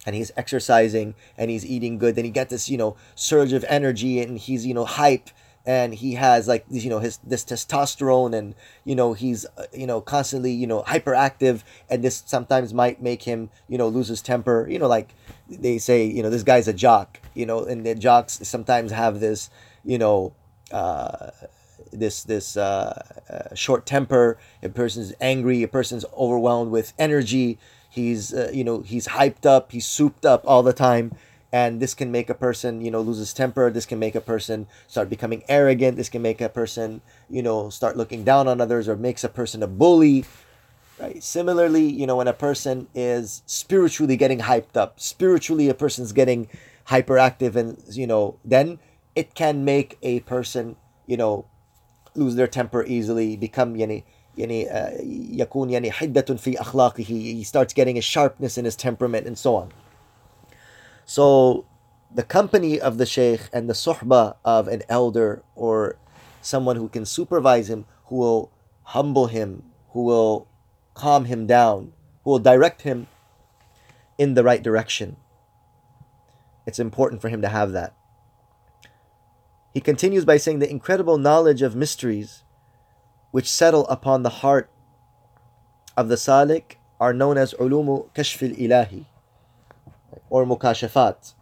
and 0.06 0.16
he's 0.16 0.32
exercising 0.36 1.14
and 1.38 1.52
he's 1.52 1.66
eating 1.66 2.00
good, 2.00 2.16
then 2.16 2.26
he 2.26 2.32
gets 2.32 2.50
this, 2.50 2.70
you 2.70 2.78
know, 2.78 2.96
surge 3.14 3.54
of 3.54 3.64
energy 3.68 4.20
and 4.20 4.40
he's, 4.40 4.66
you 4.66 4.74
know, 4.74 4.86
hype 4.86 5.30
and 5.66 5.94
he 5.94 6.16
has 6.16 6.48
like 6.48 6.66
you 6.70 6.90
know 6.90 7.00
his 7.00 7.18
this 7.24 7.44
testosterone 7.46 8.36
and 8.36 8.56
you 8.84 8.96
know 8.96 9.14
he's 9.14 9.46
uh, 9.58 9.66
you 9.74 9.86
know 9.86 10.02
constantly 10.02 10.52
you 10.52 10.66
know 10.66 10.82
hyperactive 10.84 11.64
and 11.90 12.04
this 12.04 12.24
sometimes 12.26 12.74
might 12.74 13.02
make 13.02 13.24
him 13.24 13.50
you 13.68 13.78
know 13.78 13.88
lose 13.88 14.08
his 14.08 14.22
temper. 14.22 14.68
You 14.70 14.80
know 14.80 14.88
like 14.88 15.14
they 15.50 15.78
say 15.78 16.06
you 16.06 16.24
know 16.24 16.30
this 16.30 16.44
guy's 16.44 16.68
a 16.68 16.74
jock 16.74 17.20
you 17.34 17.46
know 17.46 17.64
and 17.64 17.86
the 17.86 17.96
jocks 17.96 18.40
sometimes 18.44 18.92
have 18.92 19.20
this 19.20 19.50
you 19.84 19.98
know 19.98 20.34
uh, 20.72 21.30
this 21.92 22.24
this 22.24 22.58
uh, 22.58 23.02
uh, 23.30 23.56
short 23.56 23.86
temper. 23.86 24.38
A 24.64 24.70
person's 24.70 25.14
angry 25.22 25.62
a 25.64 25.68
person's 25.68 26.06
overwhelmed 26.18 26.72
with 26.72 26.94
energy. 26.98 27.60
He's 27.90 28.34
uh, 28.34 28.50
you 28.54 28.64
know 28.64 28.82
he's 28.82 29.10
hyped 29.10 29.46
up 29.46 29.72
he's 29.72 29.86
souped 29.86 30.26
up 30.26 30.44
all 30.46 30.64
the 30.64 30.74
time 30.74 31.14
and 31.52 31.82
this 31.82 31.94
can 31.94 32.12
make 32.12 32.30
a 32.30 32.34
person 32.34 32.82
you 32.82 32.92
know 32.92 33.02
lose 33.02 33.18
his 33.18 33.34
temper. 33.34 33.70
This 33.70 33.86
can 33.86 34.00
make 34.00 34.16
a 34.16 34.22
person 34.22 34.68
start 34.88 35.10
becoming 35.10 35.44
arrogant. 35.48 35.98
This 35.98 36.10
can 36.10 36.22
make 36.22 36.42
a 36.42 36.50
person 36.50 37.02
you 37.30 37.42
know 37.42 37.70
start 37.70 37.98
looking 37.98 38.24
down 38.24 38.48
on 38.48 38.62
others 38.62 38.88
or 38.88 38.96
makes 38.96 39.24
a 39.24 39.30
person 39.30 39.64
a 39.64 39.68
bully 39.68 40.26
right? 41.00 41.24
Similarly 41.24 41.90
you 41.90 42.08
know 42.08 42.18
when 42.18 42.28
a 42.28 42.34
person 42.34 42.88
is 42.96 43.44
spiritually 43.46 44.18
getting 44.18 44.40
hyped 44.40 44.78
up 44.78 45.00
spiritually 45.00 45.70
a 45.70 45.74
person's 45.74 46.12
getting 46.12 46.48
hyperactive 46.88 47.56
and 47.56 47.82
you 47.92 48.08
know 48.08 48.38
then 48.46 48.80
it 49.16 49.36
can 49.36 49.66
make 49.66 49.98
a 50.02 50.20
person 50.22 50.76
you 51.08 51.18
know 51.18 51.46
lose 52.16 52.36
their 52.36 52.48
temper 52.48 52.84
easily 52.86 53.36
become 53.36 53.76
yani 53.76 54.04
yani 54.38 54.68
uh, 54.72 54.98
yakun 55.02 55.72
yani 55.72 55.92
hiddatun 55.92 56.40
fi 56.40 56.56
he 57.04 57.44
starts 57.44 57.74
getting 57.74 57.98
a 57.98 58.02
sharpness 58.02 58.58
in 58.58 58.66
his 58.66 58.76
temperament 58.76 59.28
and 59.28 59.38
so 59.38 59.56
on 59.56 59.72
so 61.06 61.66
the 62.14 62.24
company 62.24 62.80
of 62.80 62.98
the 62.98 63.06
sheikh 63.06 63.50
and 63.54 63.70
the 63.70 63.74
suhbah 63.74 64.36
of 64.44 64.68
an 64.68 64.84
elder 64.90 65.44
or 65.56 65.98
someone 66.42 66.76
who 66.76 66.90
can 66.90 67.06
supervise 67.06 67.70
him, 67.70 67.86
who 68.06 68.18
will 68.18 68.52
humble 68.84 69.28
him, 69.28 69.64
who 69.92 70.04
will 70.04 70.48
calm 70.94 71.26
him 71.26 71.48
down, 71.48 71.94
who 72.24 72.32
will 72.32 72.40
direct 72.40 72.82
him 72.82 73.08
in 74.18 74.34
the 74.34 74.44
right 74.44 74.62
direction. 74.62 75.16
It's 76.66 76.80
important 76.80 77.22
for 77.22 77.30
him 77.30 77.42
to 77.42 77.48
have 77.48 77.72
that. 77.72 77.94
He 79.74 79.80
continues 79.80 80.26
by 80.26 80.38
saying 80.38 80.60
the 80.60 80.70
incredible 80.70 81.18
knowledge 81.18 81.62
of 81.62 81.76
mysteries 81.76 82.44
which 83.32 83.50
settle 83.50 83.88
upon 83.88 84.24
the 84.24 84.42
heart 84.44 84.70
of 85.96 86.10
the 86.10 86.16
salik 86.16 86.76
are 87.00 87.14
known 87.14 87.38
as 87.38 87.54
ulumu 87.54 88.10
kashf 88.14 88.56
ilahi 88.58 89.06
or 90.32 90.46
mukashafat. 90.46 91.34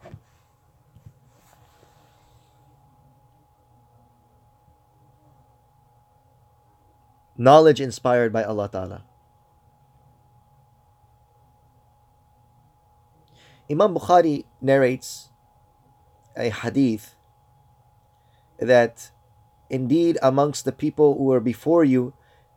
Knowledge 7.38 7.79
inspired 7.79 8.34
by 8.34 8.43
Allah 8.43 8.67
Ta'ala. 8.67 9.03
Imam 13.72 13.93
Bukhari 13.93 14.46
narrates 14.60 15.29
a 16.36 16.50
hadith 16.50 17.15
that 18.58 19.12
indeed 19.69 20.17
amongst 20.24 20.65
the 20.65 20.72
people 20.74 21.15
who 21.15 21.25
were 21.25 21.39
before 21.39 21.86
you, 21.86 22.13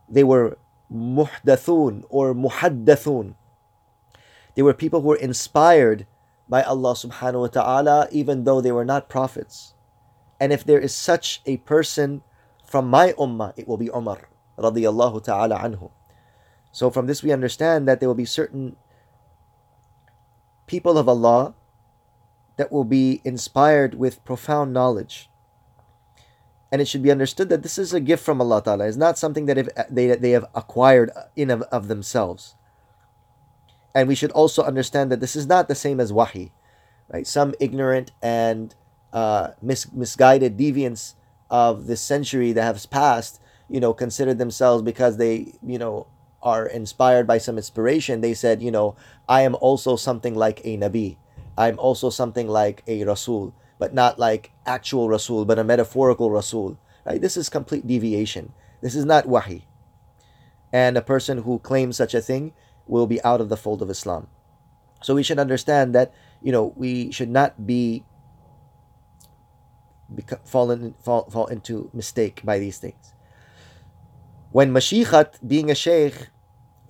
they 0.09 0.25
were 0.25 0.57
muhdathun 0.91 2.05
or 2.09 2.35
muhaddathun. 2.35 3.35
They 4.57 4.63
were 4.63 4.75
people 4.75 5.03
who 5.03 5.09
were 5.09 5.17
inspired 5.17 6.07
by 6.49 6.63
Allah 6.63 6.93
subhanahu 6.93 7.41
wa 7.41 7.47
ta'ala, 7.49 8.09
even 8.11 8.45
though 8.45 8.61
they 8.61 8.73
were 8.73 8.85
not 8.85 9.09
prophets. 9.09 9.75
And 10.41 10.53
if 10.53 10.65
there 10.65 10.81
is 10.81 10.95
such 10.95 11.41
a 11.47 11.59
person 11.59 12.23
from 12.65 12.89
my 12.89 13.13
ummah, 13.13 13.53
it 13.57 13.69
will 13.69 13.77
be 13.77 13.91
Umar 13.95 14.29
radiyallahu 14.59 15.23
ta'ala 15.23 15.59
anhu. 15.59 15.91
So 16.73 16.91
from 16.91 17.07
this 17.07 17.23
we 17.23 17.33
understand 17.33 17.87
that 17.87 18.01
there 18.01 18.09
will 18.09 18.17
be 18.17 18.25
certain 18.25 18.77
people 20.67 20.97
of 20.97 21.09
Allah 21.09 21.55
that 22.57 22.73
will 22.73 22.85
be 22.85 23.21
inspired 23.25 23.95
with 23.95 24.25
profound 24.25 24.73
knowledge. 24.73 25.29
And 26.71 26.81
it 26.81 26.89
should 26.89 27.03
be 27.03 27.11
understood 27.11 27.51
that 27.51 27.63
this 27.63 27.77
is 27.77 27.93
a 27.93 28.01
gift 28.01 28.25
from 28.25 28.41
Allah 28.41 28.63
Ta'ala. 28.63 28.87
It's 28.89 28.97
not 28.97 29.19
something 29.19 29.45
that 29.47 29.87
they, 29.91 30.17
they 30.17 30.31
have 30.31 30.47
acquired 30.55 31.11
in 31.37 31.51
of, 31.51 31.63
of 31.63 31.89
themselves. 31.89 32.55
And 33.95 34.09
we 34.09 34.15
should 34.15 34.33
also 34.33 34.63
understand 34.63 35.13
that 35.13 35.21
this 35.21 35.37
is 35.37 35.47
not 35.47 35.69
the 35.69 35.75
same 35.75 36.01
as 36.01 36.13
wahi, 36.13 36.53
right? 37.13 37.27
Some 37.27 37.55
ignorant 37.61 38.13
and 38.23 38.75
uh, 39.13 39.51
mis- 39.61 39.93
misguided 39.93 40.57
deviants 40.57 41.15
of 41.51 41.87
this 41.87 42.01
century 42.01 42.53
that 42.53 42.63
has 42.63 42.87
passed, 42.87 43.41
you 43.69 43.81
know, 43.81 43.93
considered 43.93 44.39
themselves 44.39 44.83
because 44.83 45.19
they, 45.19 45.53
you 45.63 45.79
know, 45.79 46.07
are 46.43 46.67
inspired 46.67 47.27
by 47.27 47.39
some 47.39 47.57
inspiration. 47.57 48.21
They 48.21 48.35
said, 48.35 48.63
you 48.63 48.71
know, 48.71 48.97
I 49.29 49.43
am 49.43 49.55
also 49.57 49.97
something 49.97 50.35
like 50.35 50.61
a 50.65 50.77
nabi. 50.79 51.17
I'm 51.57 51.79
also 51.79 52.09
something 52.11 52.49
like 52.49 52.83
a 52.87 53.05
rasul, 53.05 53.55
but 53.79 53.93
not 53.93 54.19
like 54.19 54.53
actual 54.65 55.09
rasul, 55.09 55.45
but 55.45 55.59
a 55.59 55.65
metaphorical 55.65 56.31
rasul. 56.31 56.79
Right? 57.05 57.21
This 57.21 57.37
is 57.37 57.49
complete 57.49 57.87
deviation. 57.87 58.53
This 58.81 58.95
is 58.95 59.05
not 59.05 59.27
wahi. 59.27 59.67
And 60.73 60.97
a 60.97 61.03
person 61.03 61.43
who 61.43 61.59
claims 61.59 61.99
such 61.99 62.15
a 62.15 62.23
thing 62.23 62.55
will 63.01 63.07
be 63.07 63.23
out 63.25 63.41
of 63.41 63.49
the 63.49 63.57
fold 63.57 63.81
of 63.83 63.91
Islam. 63.91 64.29
So 65.03 65.15
we 65.15 65.23
should 65.23 65.39
understand 65.39 65.95
that 65.95 66.13
you 66.43 66.53
know 66.53 66.73
we 66.77 67.11
should 67.11 67.31
not 67.31 67.67
be 67.67 68.05
fall, 70.45 70.71
in, 70.71 70.95
fall, 71.01 71.29
fall 71.31 71.47
into 71.47 71.91
mistake 71.93 72.43
by 72.45 72.59
these 72.59 72.79
things. 72.79 73.15
When 74.51 74.73
mashikhat, 74.73 75.47
being 75.47 75.71
a 75.71 75.75
sheikh, 75.75 76.29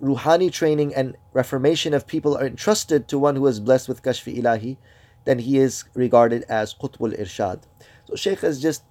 ruhani 0.01 0.51
training 0.51 0.93
and 0.93 1.15
reformation 1.31 1.93
of 1.93 2.05
people 2.05 2.35
are 2.37 2.45
entrusted 2.45 3.07
to 3.07 3.17
one 3.17 3.35
who 3.37 3.47
is 3.47 3.59
blessed 3.59 3.87
with 3.87 4.03
kashfi 4.03 4.37
ilahi, 4.39 4.77
then 5.25 5.39
he 5.39 5.57
is 5.57 5.85
regarded 5.93 6.43
as 6.49 6.73
qutbul 6.73 7.17
irshad. 7.17 7.63
So 8.05 8.15
sheikh 8.15 8.43
is 8.43 8.61
just 8.61 8.83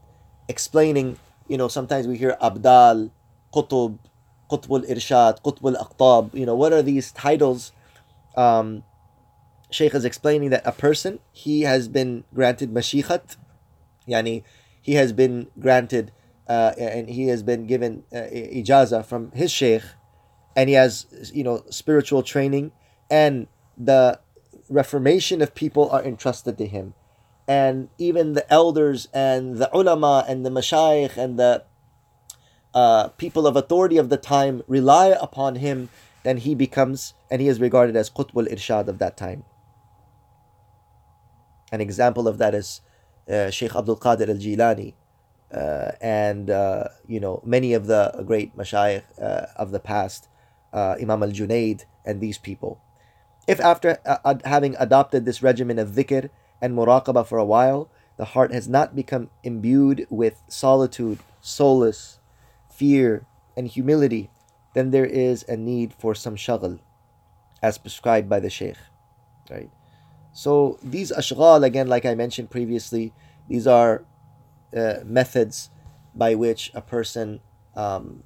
explaining, 0.49 1.19
you 1.49 1.59
know, 1.59 1.69
sometimes 1.69 2.07
we 2.07 2.17
hear 2.17 2.37
abdal, 2.41 3.11
qutb, 3.55 3.99
Qutb 4.53 4.87
irshad 4.89 5.43
Qutb 5.43 5.75
al-Aqtab, 5.75 6.35
you 6.35 6.47
know, 6.47 6.55
what 6.55 6.73
are 6.73 6.83
these 6.83 7.13
titles? 7.13 7.73
Um, 8.37 8.85
Shaykh 9.71 9.95
is 9.95 10.05
explaining 10.05 10.51
that 10.51 10.67
a 10.67 10.73
person, 10.73 11.19
he 11.33 11.63
has 11.63 11.89
been 11.89 12.25
granted 12.35 12.73
mashikhat, 12.73 13.37
yani 14.07 14.43
he 14.83 14.95
has 14.95 15.13
been 15.13 15.49
granted 15.59 16.13
uh, 16.49 16.73
and 16.77 17.09
he 17.09 17.29
has 17.29 17.43
been 17.43 17.67
given 17.67 18.03
uh, 18.13 18.17
ijaza 18.19 19.07
from 19.07 19.31
his 19.33 19.51
Shaykh 19.51 19.85
and 20.55 20.69
he 20.69 20.75
has, 20.75 21.07
you 21.33 21.45
know, 21.45 21.65
spiritual 21.71 22.23
training 22.23 22.73
and 23.11 23.47
the 23.79 24.21
reformation 24.69 25.41
of 25.41 25.55
people 25.55 25.89
are 25.91 26.03
entrusted 26.03 26.59
to 26.59 26.67
him. 26.67 26.95
And 27.49 27.89
even 27.99 28.35
the 28.35 28.51
elders 28.53 29.09
and 29.13 29.57
the 29.57 29.71
ulama 29.75 30.25
and 30.29 30.45
the 30.45 30.51
mashayikh 30.51 31.17
and 31.17 31.39
the 31.39 31.65
uh, 32.75 33.09
people 33.09 33.47
of 33.47 33.57
authority 33.57 33.97
of 33.99 34.09
the 34.09 34.17
time 34.17 34.63
rely 34.67 35.09
upon 35.09 35.57
him 35.57 35.89
then 36.23 36.39
he 36.39 36.55
becomes, 36.55 37.15
and 37.31 37.41
he 37.41 37.49
is 37.49 37.61
regarded 37.61 37.97
as 37.97 38.09
Qutbul 38.11 38.51
Irshad 38.53 38.89
of 38.89 38.99
that 38.99 39.17
time. 39.17 39.45
An 41.71 41.81
example 41.81 42.29
of 42.29 42.39
that 42.39 42.55
is 42.55 42.81
uh, 43.29 43.51
Sheikh 43.51 43.75
Abdul 43.75 43.99
Qadir 43.99 44.29
al 44.29 44.37
Jilani, 44.37 44.95
uh, 45.53 45.93
and 46.01 46.51
uh, 46.51 46.89
you 47.07 47.19
know 47.19 47.43
many 47.45 47.73
of 47.73 47.87
the 47.87 48.23
great 48.27 48.57
mashayikh 48.57 49.05
uh, 49.21 49.47
of 49.57 49.71
the 49.71 49.81
past, 49.81 50.29
uh, 50.73 50.97
Imam 51.01 51.23
al 51.23 51.31
Junaid, 51.31 51.85
and 52.05 52.21
these 52.21 52.39
people. 52.39 52.81
If 53.49 53.59
after 53.59 53.99
uh, 54.07 54.35
having 54.45 54.77
adopted 54.79 55.25
this 55.25 55.43
regimen 55.43 55.79
of 55.79 55.91
dhikr 55.91 56.31
and 56.61 56.77
muraqabah 56.77 57.27
for 57.27 57.39
a 57.39 57.45
while, 57.45 57.91
the 58.17 58.27
heart 58.27 58.53
has 58.53 58.69
not 58.69 58.95
become 58.95 59.31
imbued 59.43 60.07
with 60.11 60.41
solitude, 60.47 61.19
solace, 61.41 62.21
fear, 62.83 63.25
and 63.57 63.69
humility, 63.69 64.29
then 64.75 64.91
there 64.91 65.07
is 65.07 65.45
a 65.49 65.57
need 65.57 65.95
for 65.95 66.17
some 66.17 66.35
shaghl, 66.35 66.81
as 67.63 67.79
prescribed 67.79 68.29
by 68.29 68.41
the 68.41 68.51
Shaykh. 68.51 68.77
Right? 69.49 69.71
So 70.33 70.79
these 70.83 71.13
ashghal, 71.13 71.63
again, 71.63 71.87
like 71.87 72.05
I 72.05 72.17
mentioned 72.17 72.51
previously, 72.51 73.13
these 73.49 73.69
are 73.69 74.05
uh, 74.77 74.95
methods 75.05 75.71
by 76.13 76.35
which 76.35 76.73
a 76.75 76.83
person 76.83 77.41
um, 77.77 78.25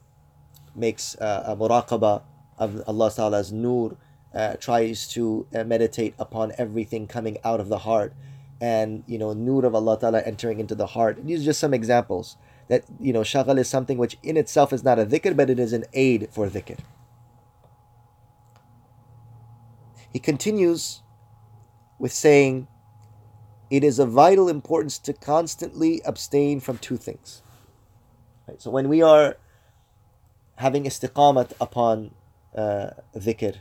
makes 0.75 1.17
uh, 1.17 1.43
a 1.49 1.55
muraqabah 1.55 2.23
of 2.57 2.83
Allah 2.87 3.11
Ta'ala's 3.15 3.53
nur, 3.53 3.99
uh, 4.35 4.55
tries 4.55 5.07
to 5.09 5.47
uh, 5.55 5.65
meditate 5.65 6.15
upon 6.19 6.53
everything 6.57 7.07
coming 7.07 7.37
out 7.45 7.61
of 7.61 7.69
the 7.69 7.79
heart, 7.79 8.15
and 8.59 9.05
you 9.07 9.19
know, 9.19 9.35
nur 9.35 9.67
of 9.67 9.75
Allah 9.75 9.99
Ta'ala 10.01 10.23
entering 10.23 10.61
into 10.61 10.75
the 10.75 10.87
heart. 10.87 11.19
these 11.27 11.43
are 11.43 11.45
just 11.45 11.61
some 11.61 11.75
examples 11.75 12.39
that 12.69 12.85
you 13.01 13.13
know 13.13 13.21
shaghal 13.21 13.59
is 13.59 13.69
something 13.69 13.99
which 13.99 14.19
in 14.23 14.37
itself 14.37 14.73
is 14.73 14.83
not 14.83 14.99
a 14.99 15.07
dhikr 15.07 15.37
but 15.37 15.51
it 15.51 15.59
is 15.59 15.73
an 15.73 15.85
aid 15.93 16.29
for 16.31 16.49
dhikr. 16.49 16.79
He 20.13 20.19
continues 20.19 21.03
with 21.99 22.13
saying 22.13 22.69
it 23.71 23.85
is 23.85 23.99
of 23.99 24.11
vital 24.11 24.49
importance 24.49 24.99
to 25.01 25.13
constantly 25.13 26.01
abstain 26.05 26.61
from 26.61 26.79
two 26.79 26.97
things. 26.97 27.43
Right? 28.49 28.61
so 28.61 28.71
when 28.71 28.89
we 28.89 29.03
are 29.03 29.37
having 30.57 30.85
istiqamat 30.85 31.53
upon 31.61 32.13
uh, 32.57 32.91
dhikr 33.17 33.57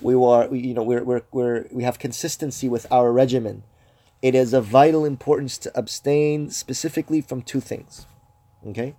we 0.00 0.14
are 0.14 0.54
you 0.54 0.74
know 0.74 0.82
we're, 0.82 1.04
we're, 1.04 1.22
we're 1.30 1.66
we 1.70 1.82
have 1.84 1.98
consistency 1.98 2.68
with 2.68 2.86
our 2.90 3.12
regimen. 3.12 3.62
It 4.22 4.34
is 4.34 4.52
of 4.52 4.66
vital 4.66 5.06
importance 5.06 5.56
to 5.58 5.72
abstain 5.74 6.50
specifically 6.50 7.22
from 7.22 7.40
two 7.40 7.60
things 7.60 8.06
Okay? 8.66 8.94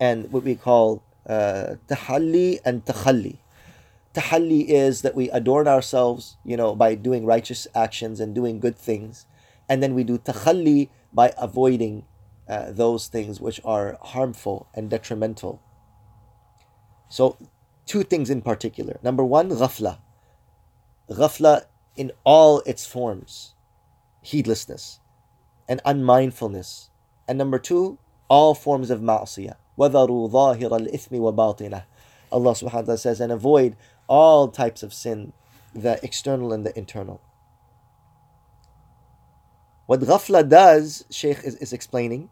And 0.00 0.30
what 0.32 0.42
we 0.44 0.54
call 0.54 1.02
uh, 1.28 1.76
tahalli 1.88 2.60
and 2.64 2.84
takhalli. 2.84 3.38
Tahalli 4.14 4.66
is 4.68 5.02
that 5.02 5.14
we 5.14 5.30
adorn 5.30 5.66
ourselves, 5.66 6.36
you 6.44 6.56
know, 6.56 6.74
by 6.74 6.94
doing 6.94 7.24
righteous 7.24 7.66
actions 7.74 8.20
and 8.20 8.34
doing 8.34 8.60
good 8.60 8.76
things. 8.76 9.26
And 9.68 9.82
then 9.82 9.94
we 9.94 10.04
do 10.04 10.18
takhalli 10.18 10.90
by 11.12 11.32
avoiding 11.38 12.04
uh, 12.48 12.72
those 12.72 13.08
things 13.08 13.40
which 13.40 13.60
are 13.64 13.98
harmful 14.00 14.68
and 14.74 14.90
detrimental. 14.90 15.62
So, 17.08 17.38
two 17.86 18.02
things 18.02 18.30
in 18.30 18.42
particular. 18.42 18.98
Number 19.02 19.24
one, 19.24 19.50
ghafla. 19.50 19.98
Ghafla 21.10 21.64
in 21.96 22.12
all 22.24 22.60
its 22.66 22.86
forms, 22.86 23.54
heedlessness 24.22 25.00
and 25.68 25.80
unmindfulness 25.84 26.90
and 27.27 27.37
number 27.37 27.59
two, 27.59 27.97
all 28.29 28.53
forms 28.53 28.89
of 28.89 29.01
ma'siyah. 29.01 29.55
وَذَرُوا 29.77 30.31
ظَاهِرَ 30.31 30.69
الْإِثْمِ 30.69 31.11
وَبَاطِنَهُ 31.11 31.83
Allah 32.31 32.51
subhanahu 32.51 32.73
wa 32.73 32.81
ta'ala 32.81 32.97
says, 32.97 33.21
and 33.21 33.31
avoid 33.31 33.75
all 34.07 34.49
types 34.49 34.83
of 34.83 34.93
sin, 34.93 35.33
the 35.73 35.99
external 36.03 36.51
and 36.51 36.65
the 36.65 36.77
internal. 36.77 37.21
What 39.85 40.01
ghafla 40.01 40.47
does, 40.47 41.05
Shaykh 41.09 41.43
is, 41.43 41.55
is 41.55 41.73
explaining, 41.73 42.29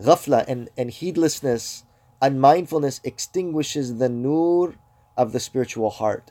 ghafla 0.00 0.46
and, 0.48 0.70
and 0.76 0.90
heedlessness, 0.90 1.84
unmindfulness 2.22 3.00
extinguishes 3.04 3.98
the 3.98 4.08
nur 4.08 4.74
of 5.16 5.32
the 5.32 5.40
spiritual 5.40 5.90
heart. 5.90 6.30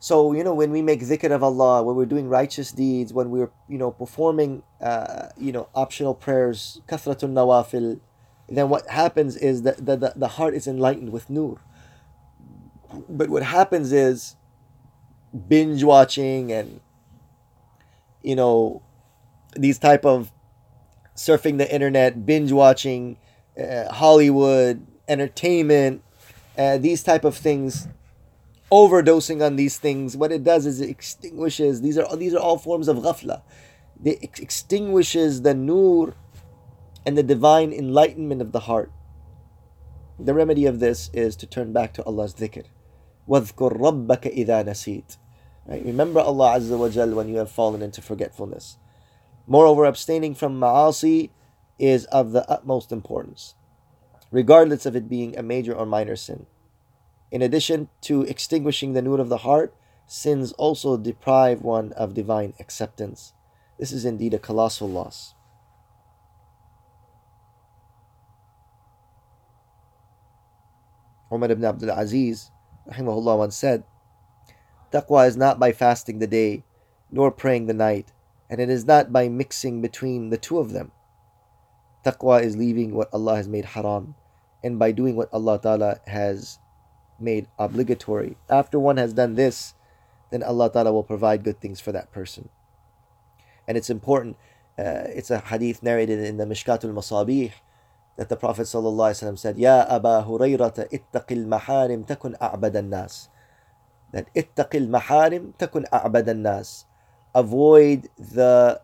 So, 0.00 0.32
you 0.32 0.44
know, 0.44 0.54
when 0.54 0.70
we 0.70 0.80
make 0.80 1.00
dhikr 1.00 1.30
of 1.32 1.42
Allah, 1.42 1.82
when 1.82 1.96
we're 1.96 2.06
doing 2.06 2.28
righteous 2.28 2.70
deeds, 2.70 3.12
when 3.12 3.30
we're, 3.30 3.50
you 3.68 3.78
know, 3.78 3.90
performing, 3.90 4.62
uh, 4.80 5.30
you 5.36 5.50
know, 5.50 5.68
optional 5.74 6.14
prayers, 6.14 6.80
kathratun 6.86 7.32
nawafil, 7.32 7.98
then 8.48 8.68
what 8.68 8.88
happens 8.88 9.36
is 9.36 9.62
that 9.62 9.84
the, 9.84 9.96
the, 9.96 10.12
the 10.14 10.28
heart 10.28 10.54
is 10.54 10.68
enlightened 10.68 11.10
with 11.12 11.28
nur. 11.28 11.60
But 13.08 13.28
what 13.28 13.42
happens 13.42 13.92
is 13.92 14.36
binge 15.48 15.82
watching 15.82 16.52
and, 16.52 16.80
you 18.22 18.36
know, 18.36 18.82
these 19.56 19.78
type 19.78 20.04
of 20.04 20.30
surfing 21.16 21.58
the 21.58 21.72
internet, 21.74 22.24
binge 22.24 22.52
watching, 22.52 23.18
uh, 23.60 23.92
Hollywood, 23.92 24.86
entertainment, 25.08 26.02
uh, 26.56 26.78
these 26.78 27.02
type 27.02 27.24
of 27.24 27.36
things 27.36 27.88
overdosing 28.71 29.45
on 29.45 29.55
these 29.55 29.77
things, 29.77 30.17
what 30.17 30.31
it 30.31 30.43
does 30.43 30.65
is 30.65 30.81
it 30.81 30.89
extinguishes. 30.89 31.81
These 31.81 31.97
are 31.97 32.15
these 32.15 32.33
are 32.33 32.39
all 32.39 32.57
forms 32.57 32.87
of 32.87 32.97
ghafla. 32.97 33.41
It 34.03 34.19
ex- 34.23 34.39
extinguishes 34.39 35.43
the 35.43 35.53
nur 35.53 36.15
and 37.05 37.17
the 37.17 37.23
divine 37.23 37.71
enlightenment 37.71 38.41
of 38.41 38.51
the 38.51 38.61
heart. 38.61 38.91
The 40.19 40.33
remedy 40.33 40.65
of 40.65 40.79
this 40.79 41.09
is 41.13 41.35
to 41.37 41.47
turn 41.47 41.73
back 41.73 41.93
to 41.93 42.03
Allah's 42.03 42.35
dhikr. 42.35 42.65
وَاذْكُرْ 43.27 43.77
رَبَّكَ 43.77 44.35
إِذَا 44.37 44.65
نَسِيتَ 44.65 45.17
right? 45.65 45.85
Remember 45.85 46.19
Allah 46.19 46.57
Azza 46.59 46.77
wa 46.77 46.89
Jal 46.89 47.13
when 47.13 47.29
you 47.29 47.37
have 47.37 47.51
fallen 47.51 47.81
into 47.81 48.01
forgetfulness. 48.01 48.77
Moreover, 49.47 49.85
abstaining 49.85 50.35
from 50.35 50.59
ma'asi 50.59 51.29
is 51.79 52.05
of 52.05 52.31
the 52.31 52.49
utmost 52.49 52.91
importance, 52.91 53.55
regardless 54.31 54.85
of 54.85 54.95
it 54.95 55.09
being 55.09 55.37
a 55.37 55.43
major 55.43 55.73
or 55.73 55.85
minor 55.85 56.15
sin. 56.15 56.45
In 57.30 57.42
addition 57.42 57.88
to 58.02 58.22
extinguishing 58.22 58.92
the 58.94 59.02
nur 59.02 59.20
of 59.20 59.28
the 59.28 59.38
heart, 59.38 59.74
sins 60.06 60.52
also 60.52 60.96
deprive 60.96 61.62
one 61.62 61.92
of 61.92 62.14
divine 62.14 62.54
acceptance. 62.58 63.34
This 63.78 63.92
is 63.92 64.04
indeed 64.04 64.34
a 64.34 64.38
colossal 64.38 64.88
loss. 64.88 65.34
Umar 71.30 71.50
ibn 71.50 71.64
Abdul 71.64 71.90
Aziz 71.90 72.50
rahimahullah 72.90 73.36
once 73.36 73.56
said, 73.56 73.84
Taqwa 74.90 75.28
is 75.28 75.36
not 75.36 75.58
by 75.58 75.72
fasting 75.72 76.18
the 76.18 76.26
day, 76.26 76.64
nor 77.10 77.30
praying 77.30 77.66
the 77.66 77.74
night, 77.74 78.12
and 78.48 78.60
it 78.60 78.70
is 78.70 78.86
not 78.86 79.12
by 79.12 79.28
mixing 79.28 79.82
between 79.82 80.30
the 80.30 80.38
two 80.38 80.58
of 80.58 80.72
them. 80.72 80.92
Taqwa 82.04 82.42
is 82.42 82.56
leaving 82.56 82.94
what 82.94 83.12
Allah 83.12 83.36
has 83.36 83.46
made 83.46 83.66
haram, 83.66 84.14
and 84.64 84.78
by 84.78 84.92
doing 84.92 85.14
what 85.16 85.28
Allah 85.30 85.60
Ta'ala 85.60 86.00
has 86.06 86.58
made 87.20 87.48
obligatory. 87.58 88.36
After 88.48 88.78
one 88.78 88.96
has 88.96 89.12
done 89.12 89.34
this, 89.34 89.74
then 90.30 90.42
Allah 90.42 90.70
Ta'ala 90.70 90.92
will 90.92 91.02
provide 91.02 91.44
good 91.44 91.60
things 91.60 91.80
for 91.80 91.92
that 91.92 92.12
person. 92.12 92.48
And 93.66 93.76
it's 93.76 93.90
important, 93.90 94.36
uh, 94.78 95.08
it's 95.08 95.30
a 95.30 95.38
hadith 95.40 95.82
narrated 95.82 96.20
in 96.20 96.36
the 96.36 96.44
Mishkatul 96.44 96.92
Masabih 96.92 97.52
that 98.16 98.28
the 98.28 98.36
Prophet 98.36 98.62
ﷺ 98.62 99.38
said, 99.38 99.58
Ya 99.58 99.86
Aba 99.88 100.24
Hurayrata 100.26 100.90
ittaqil 100.90 101.46
maharim 101.46 102.06
takun 102.06 102.36
a'bad 102.40 102.84
nas 102.84 103.28
That 104.12 104.32
ittaqil 104.34 104.88
maharim 104.88 105.54
takun 105.54 105.84
a'bad 105.92 106.36
nas 106.36 106.84
Avoid 107.34 108.08
the 108.18 108.80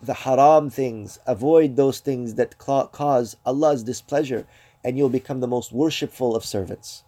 the 0.00 0.14
haram 0.14 0.70
things, 0.70 1.18
avoid 1.26 1.74
those 1.76 2.00
things 2.00 2.34
that 2.34 2.58
cause 2.58 3.36
Allah's 3.44 3.82
displeasure, 3.82 4.46
and 4.84 4.96
you'll 4.96 5.08
become 5.08 5.40
the 5.40 5.48
most 5.48 5.72
worshipful 5.72 6.36
of 6.36 6.44
servants 6.44 7.02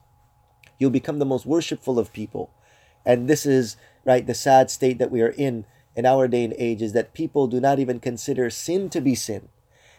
you'll 0.78 0.90
become 0.90 1.18
the 1.18 1.24
most 1.24 1.46
worshipful 1.46 1.98
of 1.98 2.12
people. 2.12 2.50
And 3.04 3.28
this 3.28 3.46
is, 3.46 3.76
right, 4.04 4.26
the 4.26 4.34
sad 4.34 4.70
state 4.70 4.98
that 4.98 5.10
we 5.10 5.22
are 5.22 5.30
in 5.30 5.64
in 5.96 6.06
our 6.06 6.28
day 6.28 6.44
and 6.44 6.54
age 6.58 6.80
is 6.80 6.92
that 6.92 7.12
people 7.12 7.48
do 7.48 7.60
not 7.60 7.80
even 7.80 7.98
consider 7.98 8.48
sin 8.50 8.88
to 8.90 9.00
be 9.00 9.16
sin. 9.16 9.48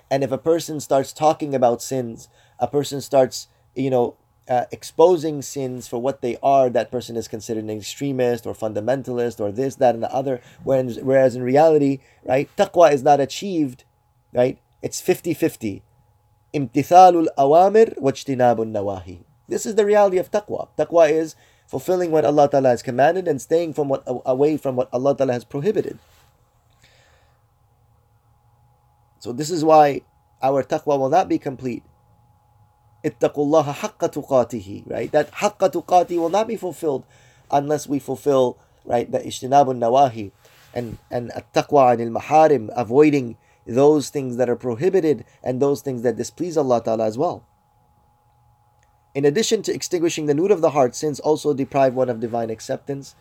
And 0.09 0.23
if 0.23 0.31
a 0.31 0.37
person 0.37 0.79
starts 0.79 1.11
talking 1.11 1.53
about 1.53 1.81
sins, 1.81 2.29
a 2.57 2.67
person 2.67 3.01
starts, 3.01 3.47
you 3.75 3.89
know, 3.89 4.15
uh, 4.47 4.65
exposing 4.71 5.41
sins 5.41 5.87
for 5.87 5.99
what 5.99 6.21
they 6.21 6.37
are, 6.41 6.69
that 6.69 6.89
person 6.89 7.15
is 7.15 7.27
considered 7.27 7.65
an 7.65 7.69
extremist 7.69 8.47
or 8.47 8.53
fundamentalist 8.55 9.39
or 9.39 9.51
this, 9.51 9.75
that, 9.75 9.93
and 9.93 10.03
the 10.03 10.11
other. 10.13 10.41
Whereas, 10.63 10.97
whereas 11.01 11.35
in 11.35 11.43
reality, 11.43 11.99
right, 12.25 12.49
taqwa 12.57 12.91
is 12.91 13.03
not 13.03 13.19
achieved, 13.19 13.83
right? 14.33 14.57
It's 14.81 15.01
50 15.01 15.33
50. 15.33 15.83
Imtithalul 16.53 17.27
awamir 17.37 17.99
wajtinabun 17.99 18.71
nawahi. 18.71 19.19
This 19.49 19.65
is 19.65 19.75
the 19.75 19.85
reality 19.85 20.17
of 20.17 20.31
taqwa. 20.31 20.69
Taqwa 20.77 21.11
is 21.11 21.35
fulfilling 21.67 22.11
what 22.11 22.23
Allah 22.23 22.49
Ta'ala 22.49 22.69
has 22.69 22.81
commanded 22.81 23.27
and 23.27 23.41
staying 23.41 23.73
from 23.73 23.89
what 23.89 24.03
away 24.07 24.57
from 24.57 24.75
what 24.75 24.89
Allah 24.93 25.15
Ta'ala 25.15 25.33
has 25.33 25.43
prohibited. 25.43 25.99
So 29.19 29.33
this 29.33 29.49
is 29.51 29.65
why 29.65 30.01
our 30.41 30.63
taqwa 30.63 30.97
will 30.97 31.09
not 31.09 31.27
be 31.27 31.37
complete 31.37 31.83
ittaqullaha 33.03 33.73
haqqa 33.75 34.11
tuqatihi, 34.11 34.89
right? 34.89 35.11
That 35.11 35.31
haqqa 35.31 35.71
tuqati 35.71 36.17
will 36.17 36.29
not 36.29 36.47
be 36.47 36.55
fulfilled 36.55 37.05
unless 37.51 37.87
we 37.87 37.99
fulfill, 37.99 38.57
right, 38.85 39.11
the 39.11 39.19
ijtinabun 39.19 39.79
nawahi 39.79 40.31
and, 40.73 40.97
and 41.09 41.31
at-taqwa 41.33 41.97
anil 41.97 42.19
maharim, 42.19 42.69
avoiding 42.75 43.37
those 43.65 44.09
things 44.09 44.37
that 44.37 44.49
are 44.49 44.55
prohibited 44.55 45.25
and 45.43 45.61
those 45.61 45.81
things 45.81 46.01
that 46.03 46.15
displease 46.15 46.57
Allah 46.57 46.81
Ta'ala 46.83 47.05
as 47.05 47.17
well. 47.17 47.45
In 49.15 49.25
addition 49.25 49.63
to 49.63 49.73
extinguishing 49.73 50.27
the 50.27 50.33
nur 50.33 50.51
of 50.51 50.61
the 50.61 50.71
heart, 50.71 50.95
sins 50.95 51.19
also 51.19 51.53
deprive 51.53 51.95
one 51.95 52.09
of 52.09 52.19
divine 52.19 52.49
acceptance. 52.49 53.15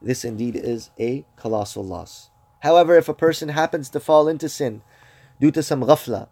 This 0.00 0.24
indeed 0.24 0.56
is 0.56 0.90
a 0.98 1.24
colossal 1.36 1.84
loss. 1.84 2.30
However, 2.60 2.96
if 2.96 3.08
a 3.08 3.14
person 3.14 3.48
happens 3.48 3.88
to 3.90 4.00
fall 4.00 4.28
into 4.28 4.48
sin 4.48 4.82
due 5.40 5.50
to 5.52 5.62
some 5.62 5.82
ghafla 5.82 6.28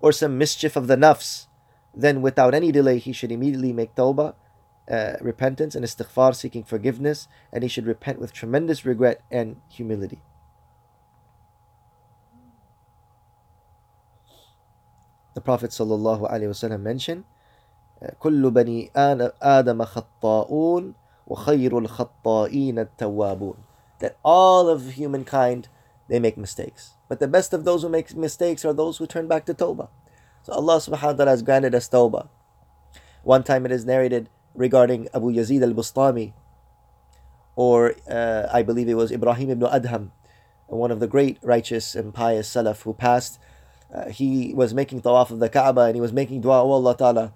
or 0.00 0.12
some 0.12 0.38
mischief 0.38 0.76
of 0.76 0.86
the 0.86 0.96
nafs, 0.96 1.46
then 1.94 2.22
without 2.22 2.54
any 2.54 2.70
delay 2.72 2.98
he 2.98 3.12
should 3.12 3.32
immediately 3.32 3.72
make 3.72 3.94
tawbah, 3.94 4.34
uh, 4.90 5.14
repentance 5.20 5.74
and 5.74 5.84
istighfar, 5.84 6.34
seeking 6.34 6.62
forgiveness, 6.62 7.26
and 7.52 7.62
he 7.62 7.68
should 7.68 7.86
repent 7.86 8.20
with 8.20 8.32
tremendous 8.32 8.84
regret 8.84 9.22
and 9.30 9.56
humility. 9.68 10.20
The 15.34 15.40
Prophet 15.40 15.70
ﷺ 15.70 16.80
mentioned, 16.80 17.24
كل 18.19 18.51
بني 18.51 18.91
آدم 19.41 19.85
خطاؤون 19.85 20.93
وخير 21.27 21.77
الخطائين 21.77 22.79
التوابون 22.79 23.55
that 23.99 24.15
all 24.23 24.69
of 24.69 24.91
humankind 24.91 25.67
they 26.07 26.19
make 26.19 26.37
mistakes 26.37 26.93
but 27.09 27.19
the 27.19 27.27
best 27.27 27.53
of 27.53 27.65
those 27.65 27.83
who 27.83 27.89
make 27.89 28.15
mistakes 28.15 28.63
are 28.63 28.73
those 28.73 28.97
who 28.97 29.05
turn 29.05 29.27
back 29.27 29.45
to 29.45 29.53
tawbah 29.53 29.89
so 30.43 30.53
Allah 30.53 30.77
subhanahu 30.77 31.03
wa 31.03 31.13
ta'ala 31.13 31.31
has 31.31 31.41
granted 31.41 31.75
us 31.75 31.89
tawbah 31.89 32.29
one 33.23 33.43
time 33.43 33.65
it 33.65 33.71
is 33.71 33.85
narrated 33.85 34.29
regarding 34.55 35.09
Abu 35.13 35.31
Yazid 35.33 35.61
al-Bustami 35.61 36.33
or 37.55 37.95
uh, 38.09 38.47
I 38.51 38.63
believe 38.63 38.87
it 38.87 38.93
was 38.93 39.11
Ibrahim 39.11 39.49
ibn 39.49 39.67
Adham 39.67 40.11
one 40.67 40.91
of 40.91 40.99
the 40.99 41.07
great 41.07 41.37
righteous 41.41 41.95
and 41.95 42.13
pious 42.13 42.49
salaf 42.49 42.83
who 42.83 42.93
passed 42.93 43.39
uh, 43.93 44.09
he 44.09 44.53
was 44.53 44.73
making 44.73 45.01
tawaf 45.01 45.31
of 45.31 45.39
the 45.39 45.49
Kaaba 45.49 45.81
and 45.81 45.95
he 45.95 46.01
was 46.01 46.13
making 46.13 46.41
dua 46.41 46.63
oh 46.63 46.71
Allah 46.71 46.95
ta'ala 46.95 47.33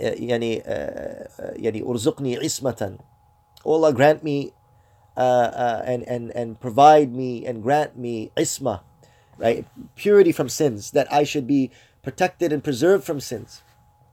يعني 0.00 0.62
يعني 1.56 1.82
ارزقني 1.82 2.36
عصمة 2.36 2.98
oh 3.64 3.74
Allah 3.74 3.92
grant 3.92 4.22
me 4.22 4.52
uh, 5.16 5.20
uh, 5.20 5.82
and 5.86 6.02
and 6.08 6.30
and 6.32 6.60
provide 6.60 7.12
me 7.14 7.46
and 7.46 7.62
grant 7.62 7.96
me 7.96 8.30
isma 8.36 8.80
right 9.38 9.66
purity 9.96 10.32
from 10.32 10.48
sins 10.48 10.90
that 10.90 11.10
I 11.12 11.24
should 11.24 11.46
be 11.46 11.70
protected 12.02 12.52
and 12.52 12.62
preserved 12.62 13.04
from 13.04 13.20
sins 13.20 13.62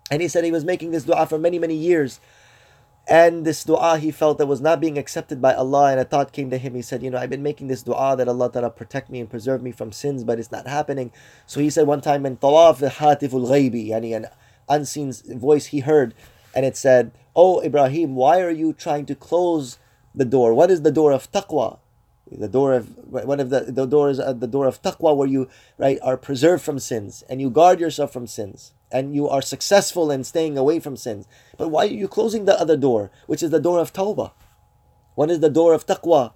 and 0.09 0.21
he 0.21 0.27
said 0.27 0.43
he 0.43 0.51
was 0.51 0.63
making 0.63 0.91
this 0.91 1.03
dua 1.03 1.25
for 1.25 1.37
many 1.37 1.59
many 1.59 1.75
years 1.75 2.19
and 3.07 3.45
this 3.45 3.63
dua 3.63 3.97
he 3.97 4.11
felt 4.11 4.37
that 4.37 4.45
was 4.45 4.61
not 4.61 4.79
being 4.79 4.97
accepted 4.97 5.41
by 5.41 5.53
Allah 5.53 5.91
and 5.91 5.99
a 5.99 6.05
thought 6.05 6.31
came 6.31 6.49
to 6.51 6.57
him 6.57 6.75
he 6.75 6.81
said 6.81 7.03
you 7.03 7.09
know 7.09 7.17
I've 7.17 7.29
been 7.29 7.43
making 7.43 7.67
this 7.67 7.83
dua 7.83 8.15
that 8.15 8.27
Allah 8.27 8.51
Ta'ala 8.51 8.69
protect 8.69 9.09
me 9.09 9.19
and 9.19 9.29
preserve 9.29 9.61
me 9.61 9.71
from 9.71 9.91
sins 9.91 10.23
but 10.23 10.39
it's 10.39 10.51
not 10.51 10.67
happening 10.67 11.11
so 11.45 11.59
he 11.59 11.69
said 11.69 11.87
one 11.87 12.01
time 12.01 12.25
in 12.25 12.37
tawaf 12.37 12.77
hatiful 12.87 13.49
ghaibi 13.49 13.89
yani 13.89 14.15
an 14.15 14.27
unseen 14.68 15.12
voice 15.12 15.66
he 15.66 15.80
heard, 15.80 16.14
and 16.54 16.64
it 16.64 16.76
said, 16.76 17.12
Oh 17.34 17.62
Ibrahim, 17.62 18.14
why 18.14 18.40
are 18.40 18.50
you 18.50 18.72
trying 18.72 19.06
to 19.06 19.14
close 19.14 19.78
the 20.14 20.24
door? 20.24 20.54
What 20.54 20.70
is 20.70 20.82
the 20.82 20.90
door 20.90 21.12
of 21.12 21.30
taqwa? 21.30 21.78
The 22.30 22.48
door 22.48 22.74
of 22.74 22.96
one 23.06 23.38
of 23.38 23.50
the, 23.50 23.60
the 23.60 23.86
doors 23.86 24.18
uh, 24.18 24.32
the 24.32 24.48
door 24.48 24.66
of 24.66 24.82
taqwa 24.82 25.16
where 25.16 25.28
you 25.28 25.48
right 25.78 25.98
are 26.02 26.16
preserved 26.16 26.64
from 26.64 26.80
sins 26.80 27.22
and 27.28 27.40
you 27.40 27.50
guard 27.50 27.78
yourself 27.78 28.12
from 28.12 28.26
sins 28.26 28.72
and 28.90 29.14
you 29.14 29.28
are 29.28 29.42
successful 29.42 30.10
in 30.10 30.24
staying 30.24 30.58
away 30.58 30.80
from 30.80 30.96
sins. 30.96 31.28
But 31.56 31.68
why 31.68 31.84
are 31.84 31.90
you 31.90 32.08
closing 32.08 32.44
the 32.44 32.58
other 32.60 32.76
door, 32.76 33.12
which 33.26 33.42
is 33.42 33.50
the 33.50 33.60
door 33.60 33.78
of 33.78 33.92
tawbah? 33.92 34.32
One 35.14 35.30
is 35.30 35.40
the 35.40 35.50
door 35.50 35.72
of 35.72 35.86
taqwa, 35.86 36.32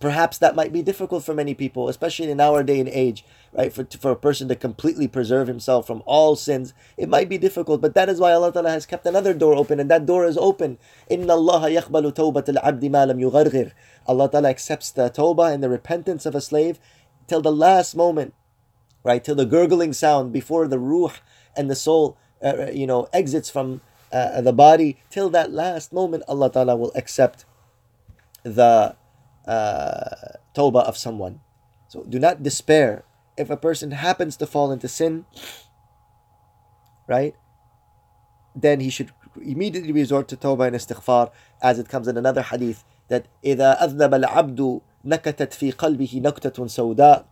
perhaps 0.00 0.38
that 0.38 0.56
might 0.56 0.72
be 0.72 0.82
difficult 0.82 1.24
for 1.24 1.34
many 1.34 1.54
people, 1.54 1.88
especially 1.88 2.30
in 2.30 2.40
our 2.40 2.62
day 2.62 2.80
and 2.80 2.88
age, 2.88 3.24
right? 3.52 3.72
For, 3.72 3.84
for 3.84 4.10
a 4.10 4.16
person 4.16 4.48
to 4.48 4.56
completely 4.56 5.08
preserve 5.08 5.48
himself 5.48 5.86
from 5.86 6.02
all 6.06 6.36
sins, 6.36 6.74
it 6.96 7.08
might 7.08 7.28
be 7.28 7.38
difficult, 7.38 7.80
but 7.80 7.94
that 7.94 8.08
is 8.08 8.20
why 8.20 8.32
Allah 8.32 8.52
Ta'ala 8.52 8.70
has 8.70 8.86
kept 8.86 9.06
another 9.06 9.34
door 9.34 9.54
open, 9.54 9.80
and 9.80 9.90
that 9.90 10.06
door 10.06 10.24
is 10.24 10.36
open. 10.36 10.78
Inna 11.08 11.34
Allah 11.34 11.70
yaqbalu 11.70 12.48
al-abdi. 12.48 13.72
Allah 14.08 14.30
Ta'ala 14.30 14.48
accepts 14.48 14.90
the 14.90 15.10
tawbah 15.10 15.52
and 15.52 15.62
the 15.62 15.70
repentance 15.70 16.26
of 16.26 16.34
a 16.34 16.40
slave 16.40 16.78
till 17.26 17.40
the 17.40 17.52
last 17.52 17.94
moment, 17.94 18.34
right? 19.04 19.22
Till 19.22 19.34
the 19.34 19.46
gurgling 19.46 19.92
sound 19.92 20.32
before 20.32 20.68
the 20.68 20.78
ruh 20.78 21.12
and 21.56 21.70
the 21.70 21.76
soul, 21.76 22.16
uh, 22.42 22.70
you 22.70 22.86
know, 22.86 23.08
exits 23.12 23.50
from 23.50 23.80
uh, 24.12 24.40
the 24.40 24.52
body. 24.52 24.98
Till 25.10 25.30
that 25.30 25.52
last 25.52 25.92
moment, 25.92 26.22
Allah 26.28 26.50
Ta'ala 26.50 26.76
will 26.76 26.92
accept 26.94 27.44
the 28.42 28.94
uh, 29.47 30.37
tawbah 30.55 30.83
of 30.83 30.97
someone. 30.97 31.39
So 31.87 32.03
do 32.03 32.19
not 32.19 32.43
despair 32.43 33.03
if 33.37 33.49
a 33.49 33.57
person 33.57 33.91
happens 33.91 34.37
to 34.37 34.45
fall 34.45 34.71
into 34.71 34.87
sin, 34.87 35.25
right? 37.07 37.35
Then 38.55 38.79
he 38.79 38.89
should 38.89 39.11
immediately 39.41 39.91
resort 39.91 40.27
to 40.29 40.37
tawbah 40.37 40.67
and 40.67 40.75
istighfar, 40.75 41.31
as 41.61 41.79
it 41.79 41.89
comes 41.89 42.07
in 42.07 42.17
another 42.17 42.43
hadith 42.43 42.83
that 43.07 43.25
إذا 43.43 43.83
أذنب 43.83 44.13
العبد 44.13 44.81
نكتت 45.05 45.53
في 45.53 45.71
قلبه 45.71 46.21
نكتة 46.23 46.67
سوداء. 46.67 47.25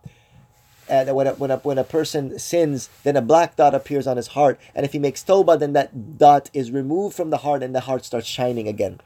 And 0.88 1.14
when 1.14 1.26
a, 1.28 1.34
when, 1.34 1.50
a, 1.52 1.56
when 1.58 1.78
a 1.78 1.84
person 1.84 2.36
sins, 2.38 2.90
then 3.04 3.16
a 3.16 3.22
black 3.22 3.54
dot 3.54 3.74
appears 3.74 4.08
on 4.08 4.16
his 4.16 4.28
heart. 4.28 4.58
And 4.74 4.84
if 4.84 4.92
he 4.92 4.98
makes 4.98 5.22
tawbah, 5.22 5.58
then 5.58 5.72
that 5.74 6.18
dot 6.18 6.50
is 6.52 6.72
removed 6.72 7.14
from 7.14 7.30
the 7.30 7.38
heart 7.38 7.62
and 7.62 7.72
the 7.74 7.80
heart 7.80 8.04
starts 8.04 8.26
shining 8.26 8.66
again. 8.66 9.00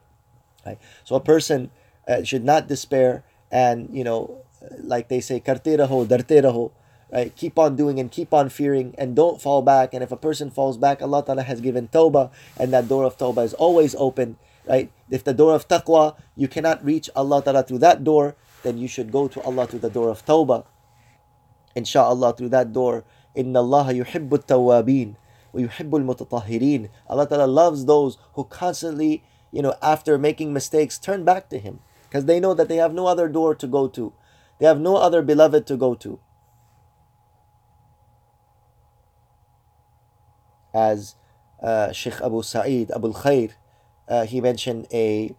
Right? 0.64 0.78
So 1.04 1.14
a 1.14 1.20
person 1.20 1.70
uh, 2.09 2.23
should 2.23 2.43
not 2.43 2.67
despair 2.67 3.23
and 3.51 3.89
you 3.93 4.03
know 4.03 4.43
like 4.81 5.07
they 5.07 5.21
say 5.21 5.39
darte 5.39 5.77
raho 5.77 6.71
right? 7.11 7.35
Keep 7.35 7.57
on 7.57 7.75
doing 7.75 7.99
and 7.99 8.11
keep 8.11 8.33
on 8.33 8.49
fearing 8.49 8.93
and 8.97 9.15
don't 9.15 9.41
fall 9.41 9.61
back. 9.61 9.93
And 9.93 10.03
if 10.03 10.11
a 10.11 10.17
person 10.17 10.51
falls 10.51 10.77
back 10.77 11.01
Allah 11.01 11.23
Ta'ala 11.25 11.43
has 11.43 11.61
given 11.61 11.87
tawbah 11.87 12.31
and 12.57 12.73
that 12.73 12.87
door 12.87 13.03
of 13.03 13.17
tawbah 13.17 13.43
is 13.43 13.53
always 13.53 13.95
open 13.95 14.37
right? 14.67 14.91
If 15.09 15.23
the 15.23 15.33
door 15.33 15.55
of 15.55 15.67
taqwa 15.67 16.15
you 16.35 16.47
cannot 16.47 16.83
reach 16.83 17.09
Allah 17.15 17.41
Ta'ala 17.41 17.63
through 17.63 17.79
that 17.79 18.03
door 18.03 18.35
then 18.63 18.77
you 18.77 18.87
should 18.87 19.11
go 19.11 19.27
to 19.27 19.41
Allah 19.41 19.67
through 19.67 19.79
the 19.79 19.89
door 19.89 20.09
of 20.09 20.25
tawbah. 20.25 20.65
Inshallah 21.75 22.33
through 22.35 22.49
that 22.49 22.73
door 22.73 23.03
Allah 23.37 23.93
yuhibbu 23.93 24.45
tawabin 24.45 25.15
wa 25.53 25.61
yuhibbu 25.61 25.97
al 25.97 26.89
Allah 27.09 27.27
Ta'ala 27.27 27.47
loves 27.47 27.85
those 27.85 28.17
who 28.33 28.43
constantly 28.43 29.23
you 29.51 29.61
know 29.61 29.73
after 29.81 30.17
making 30.17 30.53
mistakes 30.53 30.99
turn 30.99 31.23
back 31.23 31.49
to 31.49 31.57
him 31.57 31.79
because 32.09 32.25
they 32.25 32.39
know 32.39 32.55
that 32.55 32.67
they 32.67 32.77
have 32.77 32.93
no 32.93 33.05
other 33.05 33.27
door 33.29 33.53
to 33.53 33.67
go 33.67 33.87
to. 33.87 34.11
They 34.59 34.65
have 34.65 34.79
no 34.79 34.97
other 34.97 35.21
beloved 35.21 35.67
to 35.67 35.77
go 35.77 35.93
to. 35.95 36.19
As 40.73 41.15
uh, 41.61 41.91
Sheikh 41.91 42.19
Abu 42.21 42.41
Sa'id 42.41 42.91
Abu 42.91 43.13
Khair, 43.13 43.51
uh, 44.07 44.25
he 44.25 44.41
mentioned 44.41 44.87
a, 44.91 45.35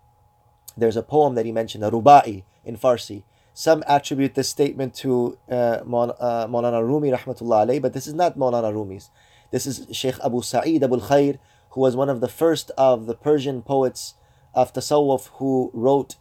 there's 0.77 0.97
a 0.97 1.03
poem 1.03 1.35
that 1.35 1.45
he 1.45 1.53
mentioned, 1.53 1.85
a 1.85 1.91
ruba'i 1.91 2.45
in 2.65 2.77
Farsi. 2.77 3.25
Some 3.53 3.83
attribute 3.89 4.35
this 4.35 4.49
statement 4.49 4.95
to 4.97 5.39
uh, 5.51 5.55
uh, 5.55 5.83
Maulana 5.85 6.87
Rumi 6.87 7.11
rahmatullah 7.11 7.67
alayh, 7.67 7.83
but 7.83 7.93
this 7.93 8.07
is 8.07 8.15
not 8.15 8.39
Maulana 8.39 8.73
Rumi's. 8.73 9.11
This 9.51 9.67
is 9.67 9.87
Sheikh 9.91 10.15
Abu 10.25 10.41
Sa'id 10.41 10.85
Abu 10.85 11.01
Khair, 11.01 11.39
who 11.71 11.81
was 11.81 11.97
one 11.97 12.09
of 12.09 12.21
the 12.21 12.29
first 12.29 12.71
of 12.79 13.07
the 13.07 13.15
Persian 13.15 13.61
poets 13.63 14.15
of 14.55 14.73
Tasawwuf 14.73 15.29
who 15.35 15.71
wrote 15.75 16.17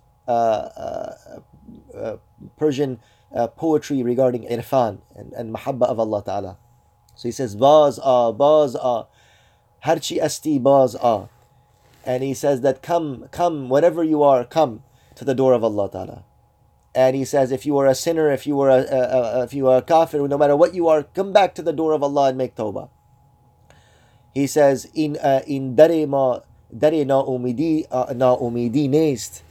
Persian 2.57 2.99
poetry 3.57 4.03
regarding 4.03 4.43
irfan 4.43 4.99
and, 5.15 5.33
and 5.33 5.53
mahabba 5.55 5.83
of 5.83 5.99
Allah 5.99 6.23
Ta'ala. 6.23 6.57
So 7.15 7.27
he 7.27 7.31
says, 7.31 7.55
Baz 7.55 7.99
ah, 8.01 8.31
Baz 8.31 8.75
ah, 8.75 9.05
Harchi 9.85 10.21
asti 10.21 10.57
Baz 10.57 10.95
ah. 10.95 11.27
And 12.05 12.23
he 12.23 12.33
says 12.33 12.61
that 12.61 12.81
come, 12.81 13.27
come, 13.31 13.67
whatever 13.69 14.03
you 14.03 14.23
are, 14.23 14.45
come 14.45 14.83
to 15.15 15.25
the 15.25 15.35
door 15.35 15.53
of 15.53 15.63
Allah 15.63 15.91
Ta'ala. 15.91 16.23
And 16.95 17.15
he 17.15 17.25
says, 17.25 17.51
if 17.51 17.65
you 17.65 17.77
are 17.77 17.85
a 17.85 17.93
sinner, 17.93 18.31
if 18.31 18.47
you 18.47 18.59
are 18.61 18.69
a, 18.69 18.81
a, 18.81 19.39
a, 19.39 19.43
if 19.43 19.53
you 19.53 19.67
are 19.67 19.77
a 19.77 19.81
kafir, 19.81 20.27
no 20.27 20.37
matter 20.37 20.55
what 20.55 20.73
you 20.73 20.87
are, 20.87 21.03
come 21.03 21.33
back 21.33 21.53
to 21.55 21.61
the 21.61 21.73
door 21.73 21.93
of 21.93 22.01
Allah 22.01 22.29
and 22.29 22.37
make 22.37 22.55
tawbah. 22.55 22.89
He 24.33 24.47
says, 24.47 24.89
in 24.93 25.17
uh, 25.17 25.41
in 25.45 25.75
dare 25.75 26.07
ma 26.07 26.39
dare 26.75 27.03
na 27.05 27.21
umidi 27.23 27.85
uh, 27.91 28.13
na 28.15 28.35
umidi 28.37 28.89
nest 28.89 29.43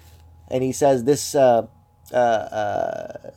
and 0.50 0.62
he 0.62 0.72
says 0.72 1.04
this 1.04 1.34
uh, 1.34 1.66
uh, 2.12 2.16
uh, 2.16 3.30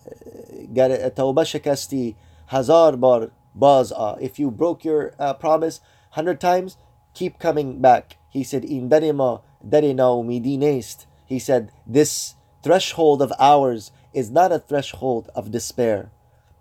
tawbah 1.18 1.46
shakasti 1.46 2.16
hazar 2.48 2.98
bar 2.98 3.32
baz 3.54 3.92
if 4.20 4.40
you 4.40 4.50
broke 4.50 4.86
your 4.86 5.14
uh, 5.20 5.34
promise 5.34 5.82
100 6.14 6.40
times 6.40 6.78
keep 7.14 7.40
coming 7.40 7.82
back. 7.82 8.18
He 8.30 8.44
said 8.44 8.64
in 8.64 8.90
umidinest 8.90 11.06
he 11.26 11.40
said 11.40 11.72
this 11.86 12.36
threshold 12.64 13.22
of 13.22 13.34
ours 13.40 13.92
is 14.14 14.30
not 14.30 14.52
a 14.52 14.60
threshold 14.60 15.30
of 15.36 15.52
despair. 15.52 16.12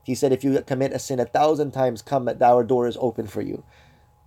He 0.05 0.15
said 0.15 0.33
if 0.33 0.43
you 0.43 0.61
commit 0.63 0.93
a 0.93 0.99
sin 0.99 1.21
a 1.21 1.25
thousand 1.25 1.73
times 1.73 2.03
come 2.03 2.29
at 2.29 2.43
our 2.43 2.65
door 2.65 2.89
is 2.89 2.97
open 3.01 3.27
for 3.27 3.43
you. 3.43 3.63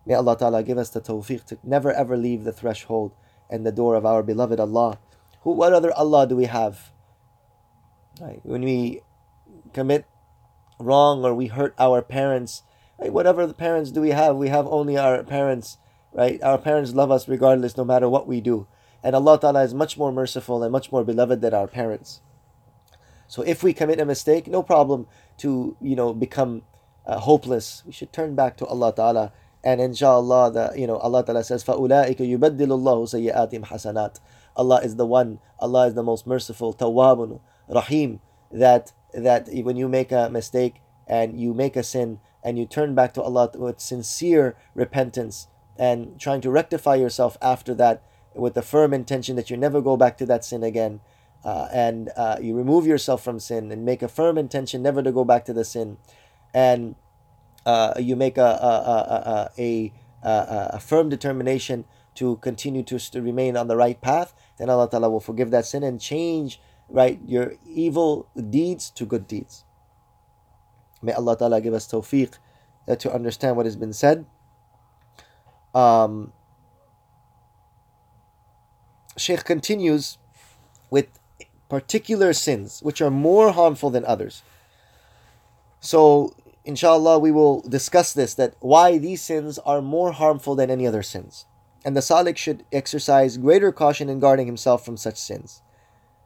May 0.06 0.16
Allah 0.16 0.38
Ta'ala 0.38 0.64
give 0.64 0.78
us 0.78 0.90
the 0.90 1.02
tawfiq 1.02 1.46
to 1.46 1.58
never 1.64 1.92
ever 1.92 2.18
leave 2.18 2.44
the 2.44 2.52
threshold 2.52 3.14
and 3.50 3.66
the 3.66 3.72
door 3.72 3.96
of 3.96 4.06
our 4.06 4.24
beloved 4.24 4.60
Allah. 4.60 5.00
Who, 5.43 5.53
what 5.53 5.73
other 5.73 5.93
Allah 5.95 6.27
do 6.27 6.37
we 6.37 6.47
have? 6.47 6.93
Right? 8.21 8.41
When 8.43 8.63
we 8.63 9.03
commit 9.73 10.05
wrong 10.79 11.25
or 11.25 11.35
we 11.35 11.47
hurt 11.47 11.75
our 11.79 12.03
parents, 12.03 12.63
right? 12.99 13.13
whatever 13.13 13.47
the 13.47 13.55
parents 13.55 13.91
do 13.91 14.01
we 14.01 14.11
have, 14.11 14.37
we 14.37 14.49
have 14.49 14.67
only 14.67 14.97
our 14.97 15.23
parents, 15.23 15.79
right? 16.13 16.43
Our 16.43 16.59
parents 16.59 16.93
love 16.95 17.11
us 17.11 17.29
regardless, 17.29 17.77
no 17.77 17.85
matter 17.85 18.09
what 18.09 18.27
we 18.27 18.41
do. 18.41 18.67
And 19.03 19.15
Allah 19.15 19.39
Ta'ala 19.39 19.63
is 19.63 19.75
much 19.75 19.97
more 19.97 20.11
merciful 20.11 20.63
and 20.63 20.73
much 20.73 20.91
more 20.91 21.05
beloved 21.05 21.41
than 21.41 21.55
our 21.55 21.69
parents. 21.69 22.21
So 23.29 23.43
if 23.43 23.63
we 23.63 23.73
commit 23.73 24.01
a 24.01 24.05
mistake, 24.05 24.49
no 24.49 24.63
problem 24.63 25.07
to, 25.39 25.77
you 25.81 25.95
know, 25.95 26.13
become 26.13 26.63
uh, 27.07 27.19
hopeless. 27.19 27.83
We 27.87 27.93
should 27.93 28.13
turn 28.13 28.35
back 28.35 28.57
to 28.59 28.67
Allah 28.67 28.95
Ta'ala. 28.95 29.33
And 29.63 29.81
inshallah, 29.81 30.53
the, 30.53 30.73
you 30.81 30.87
know, 30.87 30.97
Allah 30.99 31.25
Ta'ala 31.25 31.45
says, 31.45 31.63
فَأُولَٰئِكَ 31.65 32.17
يُبَدِّلُ 32.19 32.69
اللَّهُ 32.69 33.33
سَيِّئَاتِهِمْ 33.33 33.67
حَسَنَاتٍ 33.67 34.19
Allah 34.56 34.82
is 34.84 34.96
the 34.96 35.06
one, 35.06 35.40
Allah 35.60 35.88
is 35.88 35.94
the 35.94 36.04
most 36.04 36.28
merciful, 36.28 36.74
Tawwabun, 36.74 37.40
Rahim, 37.68 38.20
that 38.52 38.92
that 39.14 39.48
when 39.52 39.78
you 39.78 39.88
make 39.88 40.12
a 40.12 40.30
mistake 40.30 40.82
and 41.08 41.40
you 41.40 41.54
make 41.54 41.76
a 41.76 41.84
sin 41.84 42.20
and 42.44 42.58
you 42.58 42.66
turn 42.66 42.96
back 42.96 43.14
to 43.14 43.22
Allah 43.22 43.52
with 43.56 43.80
sincere 43.80 44.56
repentance 44.76 45.48
and 45.78 46.20
trying 46.20 46.42
to 46.42 46.52
rectify 46.52 46.96
yourself 46.96 47.38
after 47.42 47.74
that 47.76 48.04
with 48.36 48.54
the 48.54 48.62
firm 48.62 48.94
intention 48.94 49.36
that 49.36 49.50
you 49.50 49.58
never 49.58 49.82
go 49.82 49.96
back 49.98 50.18
to 50.18 50.26
that 50.26 50.44
sin 50.44 50.64
again. 50.64 51.00
Uh, 51.44 51.68
and 51.74 52.10
uh, 52.16 52.38
you 52.42 52.56
remove 52.56 52.88
yourself 52.88 53.22
from 53.24 53.40
sin 53.40 53.72
and 53.72 53.84
make 53.84 54.02
a 54.02 54.08
firm 54.08 54.38
intention 54.38 54.82
never 54.82 55.04
to 55.04 55.12
go 55.12 55.26
back 55.26 55.44
to 55.44 55.52
the 55.52 55.66
sin, 55.66 55.98
and 56.54 56.96
uh, 57.66 57.94
you 58.00 58.16
make 58.16 58.38
a 58.38 58.42
a, 58.42 59.52
a, 59.58 59.92
a, 60.26 60.70
a, 60.74 60.80
firm 60.80 61.10
determination 61.10 61.84
to 62.16 62.38
continue 62.38 62.82
to, 62.82 62.98
to 62.98 63.22
remain 63.22 63.58
on 63.58 63.68
the 63.68 63.76
right 63.76 64.00
path, 64.00 64.34
then 64.58 64.70
Allah 64.70 64.90
Ta'ala 64.90 65.10
will 65.10 65.20
forgive 65.20 65.52
that 65.52 65.66
sin 65.66 65.84
and 65.84 66.00
change 66.00 66.60
right 66.90 67.20
your 67.26 67.54
evil 67.66 68.28
deeds 68.50 68.90
to 68.92 69.06
good 69.06 69.28
deeds. 69.28 69.66
May 71.02 71.14
Allah 71.14 71.38
Ta'ala 71.38 71.62
give 71.62 71.74
us 71.74 71.88
tawfiq 71.88 72.38
uh, 72.88 72.96
to 72.96 73.14
understand 73.14 73.58
what 73.58 73.66
has 73.66 73.76
been 73.76 73.94
said. 73.94 74.26
Um, 75.74 76.34
Sheikh 79.18 79.44
continues 79.44 80.18
with 80.90 81.08
particular 81.70 82.34
sins 82.34 82.82
which 82.84 83.02
are 83.02 83.12
more 83.12 83.52
harmful 83.52 83.90
than 83.90 84.06
others. 84.06 84.44
So, 85.80 86.36
inshallah, 86.64 87.20
we 87.20 87.32
will 87.32 87.62
discuss 87.62 88.14
this 88.14 88.36
that 88.36 88.56
why 88.60 88.98
these 88.98 89.22
sins 89.22 89.60
are 89.60 89.82
more 89.82 90.12
harmful 90.14 90.56
than 90.56 90.70
any 90.70 90.88
other 90.88 91.04
sins. 91.04 91.46
And 91.86 91.96
the 91.96 92.02
Salik 92.02 92.38
should 92.38 92.66
exercise 92.72 93.38
greater 93.38 93.72
caution 93.72 94.10
in 94.10 94.20
guarding 94.20 94.48
himself 94.48 94.86
from 94.86 94.98
such 94.98 95.18
sins. 95.18 95.62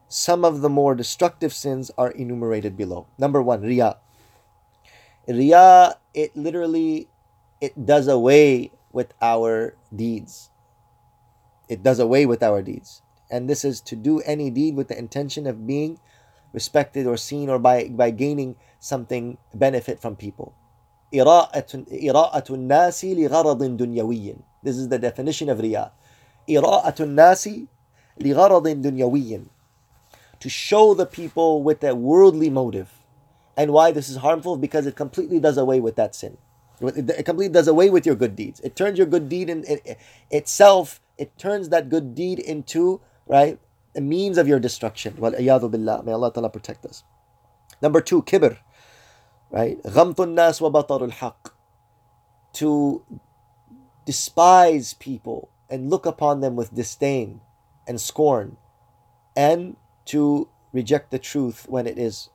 Some 0.08 0.46
of 0.46 0.62
the 0.62 0.70
more 0.70 0.96
destructive 0.96 1.54
sins 1.54 1.92
are 1.98 2.12
enumerated 2.12 2.78
below. 2.78 3.08
Number 3.18 3.42
one, 3.42 3.62
Riya. 3.62 3.98
Riya, 5.28 5.96
it 6.14 6.36
literally 6.38 7.10
it 7.60 7.86
does 7.86 8.08
away 8.08 8.72
with 8.92 9.14
our 9.22 9.76
deeds. 9.94 10.50
It 11.68 11.84
does 11.84 12.00
away 12.00 12.26
with 12.26 12.42
our 12.42 12.62
deeds. 12.62 13.02
And 13.30 13.50
this 13.50 13.66
is 13.66 13.82
to 13.82 13.96
do 13.96 14.22
any 14.22 14.50
deed 14.50 14.76
with 14.76 14.88
the 14.88 14.98
intention 14.98 15.48
of 15.48 15.68
being 15.68 16.00
respected 16.54 17.06
or 17.06 17.18
seen 17.18 17.50
or 17.50 17.60
by, 17.60 17.90
by 17.90 18.10
gaining 18.12 18.56
something 18.80 19.38
benefit 19.54 20.00
from 20.00 20.16
people. 20.16 20.54
إراءة 21.15 22.55
الناس 22.55 23.05
لغرض 23.05 23.77
دنيوي. 23.77 24.37
This 24.63 24.77
is 24.77 24.89
the 24.89 24.99
definition 24.99 25.49
of 25.49 25.61
riya. 25.61 25.93
إراءة 26.49 27.03
الناس 27.03 27.49
لغرض 28.21 28.69
دنيوي 28.69 29.45
to 30.41 30.49
show 30.49 30.93
the 30.93 31.07
people 31.07 31.63
with 31.63 31.85
a 31.85 31.95
worldly 31.95 32.51
motive. 32.51 32.91
And 33.57 33.73
why 33.73 33.93
this 33.93 34.09
is 34.09 34.17
harmful? 34.17 34.57
Because 34.57 34.87
it 34.87 34.97
completely 34.97 35.39
does 35.39 35.57
away 35.57 35.79
with 35.79 35.95
that 35.97 36.17
sin. 36.17 36.37
It 36.81 37.25
completely 37.25 37.53
does 37.53 37.69
away 37.69 37.91
with 37.91 38.05
your 38.05 38.17
good 38.17 38.35
deeds. 38.35 38.59
It 38.61 38.75
turns 38.75 38.99
your 38.99 39.07
good 39.07 39.29
deed 39.29 39.49
in 39.49 39.65
it, 39.69 39.99
itself, 40.33 41.01
it 41.17 41.39
turns 41.39 41.69
that 41.69 41.89
good 41.89 42.17
deed 42.17 42.41
into, 42.41 43.01
right, 43.29 43.61
a 43.95 44.01
means 44.01 44.37
of 44.37 44.49
your 44.49 44.59
destruction. 44.59 45.15
Well, 45.17 45.31
billah. 45.31 46.03
May 46.03 46.11
Allah 46.13 46.33
Ta'ala 46.33 46.51
protect 46.51 46.87
us. 46.87 47.05
Number 47.81 48.01
two, 48.01 48.23
kibr. 48.23 48.59
right? 49.52 49.82
Ghamtun 49.84 50.36
الناس 50.36 50.62
wa 50.62 50.70
batarul. 50.70 51.34
To 52.54 53.04
despise 54.06 54.94
people 54.94 55.50
and 55.70 55.90
look 55.90 56.06
upon 56.06 56.40
them 56.42 56.56
with 56.56 56.74
disdain 56.74 57.42
and 57.88 58.00
scorn, 58.00 58.58
and 59.36 59.76
to 60.06 60.48
reject 60.74 61.12
the 61.12 61.20
truth 61.20 61.66
when 61.68 61.86
it 61.88 61.98
is 61.98 62.30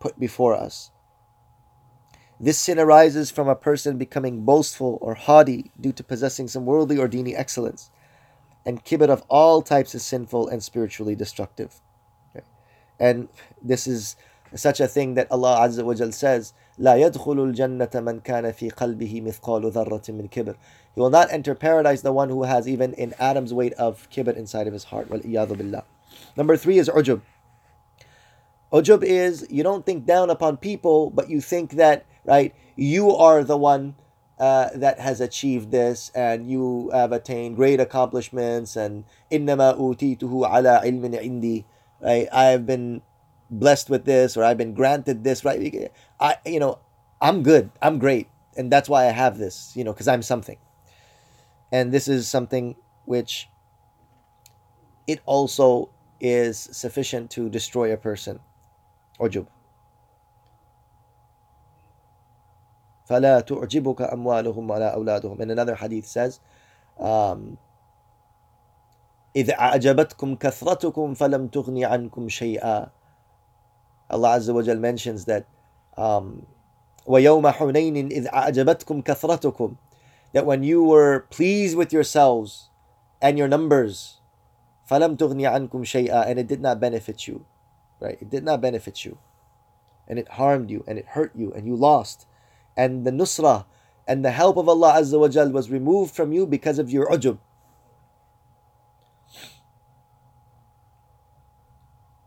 put 0.00 0.18
before 0.18 0.54
us. 0.54 0.90
This 2.40 2.58
sin 2.58 2.78
arises 2.78 3.30
from 3.30 3.48
a 3.48 3.54
person 3.54 3.96
becoming 3.96 4.44
boastful 4.44 4.98
or 5.00 5.14
haughty 5.14 5.70
due 5.80 5.92
to 5.92 6.02
possessing 6.04 6.48
some 6.48 6.66
worldly 6.66 6.98
or 6.98 7.08
dini 7.08 7.34
excellence, 7.36 7.90
and 8.66 8.84
kibr 8.84 9.08
of 9.08 9.22
all 9.28 9.62
types 9.62 9.94
is 9.94 10.04
sinful 10.04 10.48
and 10.48 10.62
spiritually 10.62 11.14
destructive. 11.14 11.80
Okay. 12.34 12.44
And 12.98 13.28
this 13.62 13.86
is 13.86 14.16
such 14.55 14.79
a 14.79 14.87
thing 14.87 15.13
that 15.13 15.27
Allah 15.31 15.59
Azza 15.61 15.83
wa 15.83 15.93
Jal 15.93 16.11
says, 16.11 16.53
لا 16.79 16.95
يدخل 16.95 17.53
الجنة 17.53 18.01
من 18.01 18.21
كان 18.21 18.51
في 18.53 18.69
قلبه 18.71 19.21
مثقال 19.21 19.71
ذرة 19.71 20.09
من 20.09 20.29
كبر. 20.29 20.55
He 20.95 21.01
will 21.01 21.09
not 21.09 21.31
enter 21.31 21.53
paradise 21.53 22.01
the 22.01 22.11
one 22.11 22.29
who 22.29 22.43
has 22.43 22.67
even 22.67 22.93
an 22.95 23.13
atom's 23.19 23.53
weight 23.53 23.73
of 23.73 24.07
kibr 24.09 24.35
inside 24.35 24.67
of 24.67 24.73
his 24.73 24.85
heart. 24.85 25.09
وَالْإِيَاذُ 25.09 25.57
billah. 25.57 25.83
Number 26.35 26.57
three 26.57 26.77
is 26.79 26.89
ujub. 26.89 27.21
Ujub 28.73 29.03
is 29.03 29.45
you 29.49 29.63
don't 29.63 29.85
think 29.85 30.05
down 30.05 30.29
upon 30.29 30.57
people, 30.57 31.09
but 31.09 31.29
you 31.29 31.41
think 31.41 31.71
that, 31.71 32.05
right, 32.25 32.53
you 32.75 33.15
are 33.15 33.43
the 33.43 33.57
one 33.57 33.95
uh, 34.39 34.69
that 34.75 34.99
has 34.99 35.19
achieved 35.19 35.71
this 35.71 36.11
and 36.15 36.49
you 36.49 36.89
have 36.93 37.11
attained 37.11 37.55
great 37.55 37.79
accomplishments 37.79 38.75
and 38.75 39.03
innama 39.31 39.77
utituhu 39.77 40.45
ala 40.45 40.81
ilmin 40.85 41.21
indi. 41.21 41.65
Right? 42.01 42.27
I 42.31 42.45
have 42.45 42.65
been 42.65 43.01
blessed 43.49 43.89
with 43.89 44.05
this 44.05 44.37
or 44.37 44.43
I've 44.43 44.57
been 44.57 44.73
granted 44.73 45.23
this, 45.23 45.43
right? 45.43 45.91
I, 46.19 46.37
you 46.45 46.59
know, 46.59 46.79
I'm 47.21 47.43
good. 47.43 47.71
I'm 47.81 47.99
great. 47.99 48.27
And 48.57 48.71
that's 48.71 48.89
why 48.89 49.05
I 49.07 49.11
have 49.11 49.37
this, 49.37 49.73
you 49.75 49.83
know, 49.83 49.93
because 49.93 50.07
I'm 50.07 50.21
something. 50.21 50.57
And 51.71 51.91
this 51.91 52.07
is 52.07 52.27
something 52.27 52.75
which 53.05 53.47
it 55.07 55.21
also 55.25 55.89
is 56.19 56.57
sufficient 56.71 57.31
to 57.31 57.49
destroy 57.49 57.93
a 57.93 57.97
person. 57.97 58.39
Ujub. 59.19 59.47
فلا 63.09 63.39
تعجبك 63.41 64.01
أموالهم 64.13 64.69
ولا 64.69 64.93
أولادهم. 64.93 65.41
In 65.41 65.49
another 65.49 65.75
hadith 65.75 66.05
says, 66.05 66.39
um, 66.99 67.57
إذ 69.35 69.51
أعجبتكم 69.51 70.35
كثرتكم 70.35 71.13
فلم 71.13 71.47
تغني 71.47 71.85
عنكم 71.85 72.29
شيئا. 72.29 72.89
Allah 74.09 74.37
Azza 74.37 74.53
wa 74.53 74.61
Jal 74.61 74.77
mentions 74.77 75.25
that 75.25 75.45
um, 75.97 76.45
وَيَوْمَ 77.07 77.53
حُنَيْنٍ 77.53 78.11
إِذْ 78.11 78.27
أَعْجَبَتْكُمْ 78.31 79.03
كَثْرَتُكُمْ 79.03 79.77
That 80.33 80.45
when 80.45 80.63
you 80.63 80.83
were 80.83 81.25
pleased 81.29 81.75
with 81.75 81.91
yourselves 81.91 82.69
and 83.21 83.37
your 83.37 83.47
numbers, 83.47 84.19
فَلَمْ 84.89 85.17
تُغْنِ 85.17 85.41
عَنْكُمْ 85.41 85.69
شَيْئًا 85.71 86.27
And 86.27 86.39
it 86.39 86.47
did 86.47 86.61
not 86.61 86.79
benefit 86.79 87.27
you. 87.27 87.45
Right? 87.99 88.17
It 88.21 88.29
did 88.29 88.43
not 88.43 88.61
benefit 88.61 89.05
you. 89.05 89.17
And 90.07 90.17
it 90.17 90.29
harmed 90.29 90.69
you 90.69 90.83
and 90.87 90.97
it 90.97 91.05
hurt 91.05 91.35
you 91.35 91.51
and 91.53 91.67
you 91.67 91.75
lost. 91.75 92.25
And 92.77 93.05
the 93.05 93.11
nusrah 93.11 93.65
and 94.07 94.25
the 94.25 94.31
help 94.31 94.57
of 94.57 94.67
Allah 94.67 94.93
Azza 94.93 95.19
wa 95.19 95.27
Jal 95.27 95.49
was 95.49 95.69
removed 95.69 96.15
from 96.15 96.33
you 96.33 96.47
because 96.47 96.79
of 96.79 96.89
your 96.89 97.07
ujub. 97.07 97.37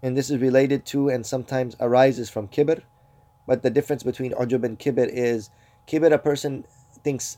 And 0.01 0.15
this 0.15 0.29
is 0.29 0.39
related 0.39 0.85
to 0.87 1.09
and 1.09 1.25
sometimes 1.25 1.75
arises 1.79 2.29
from 2.29 2.47
kibr. 2.47 2.83
But 3.47 3.63
the 3.63 3.69
difference 3.69 4.03
between 4.03 4.33
ujub 4.33 4.63
and 4.63 4.77
kibr 4.77 5.09
is 5.11 5.49
kibr, 5.87 6.11
a 6.11 6.17
person 6.17 6.65
thinks 7.03 7.37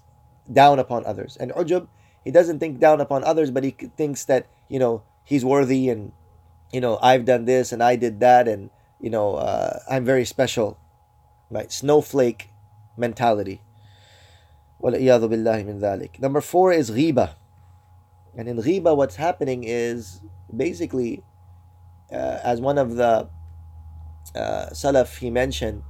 down 0.52 0.80
upon 0.80 1.06
others. 1.06 1.38
And 1.38 1.52
ujub, 1.52 1.88
he 2.24 2.32
doesn't 2.32 2.60
think 2.60 2.80
down 2.80 3.00
upon 3.00 3.24
others, 3.24 3.52
but 3.52 3.64
he 3.64 3.72
thinks 3.72 4.26
that, 4.26 4.48
you 4.68 4.80
know, 4.80 5.04
he's 5.24 5.46
worthy 5.46 5.90
and 5.90 6.12
you 6.74 6.82
know 6.82 6.98
I've 7.02 7.26
done 7.26 7.46
this 7.46 7.72
and 7.72 7.84
I 7.84 7.96
did 7.96 8.20
that 8.20 8.48
and 8.48 8.72
you 9.00 9.10
know 9.10 9.36
uh, 9.36 9.80
I'm 9.90 10.04
very 10.04 10.26
special. 10.26 10.78
Right? 11.52 11.72
Snowflake 11.72 12.50
mentality. 12.98 13.62
Number 14.82 16.42
four 16.42 16.72
is 16.72 16.92
riba, 16.92 17.34
And 18.38 18.48
in 18.48 18.58
riba, 18.58 18.96
what's 18.96 19.16
happening 19.16 19.64
is 19.66 20.22
basically, 20.56 21.24
as 22.11 22.61
one 22.61 22.79
of 22.79 22.97
the 22.97 23.29
uh, 24.35 24.67
Salaf 24.73 25.19
he 25.19 25.31
mentioned, 25.31 25.83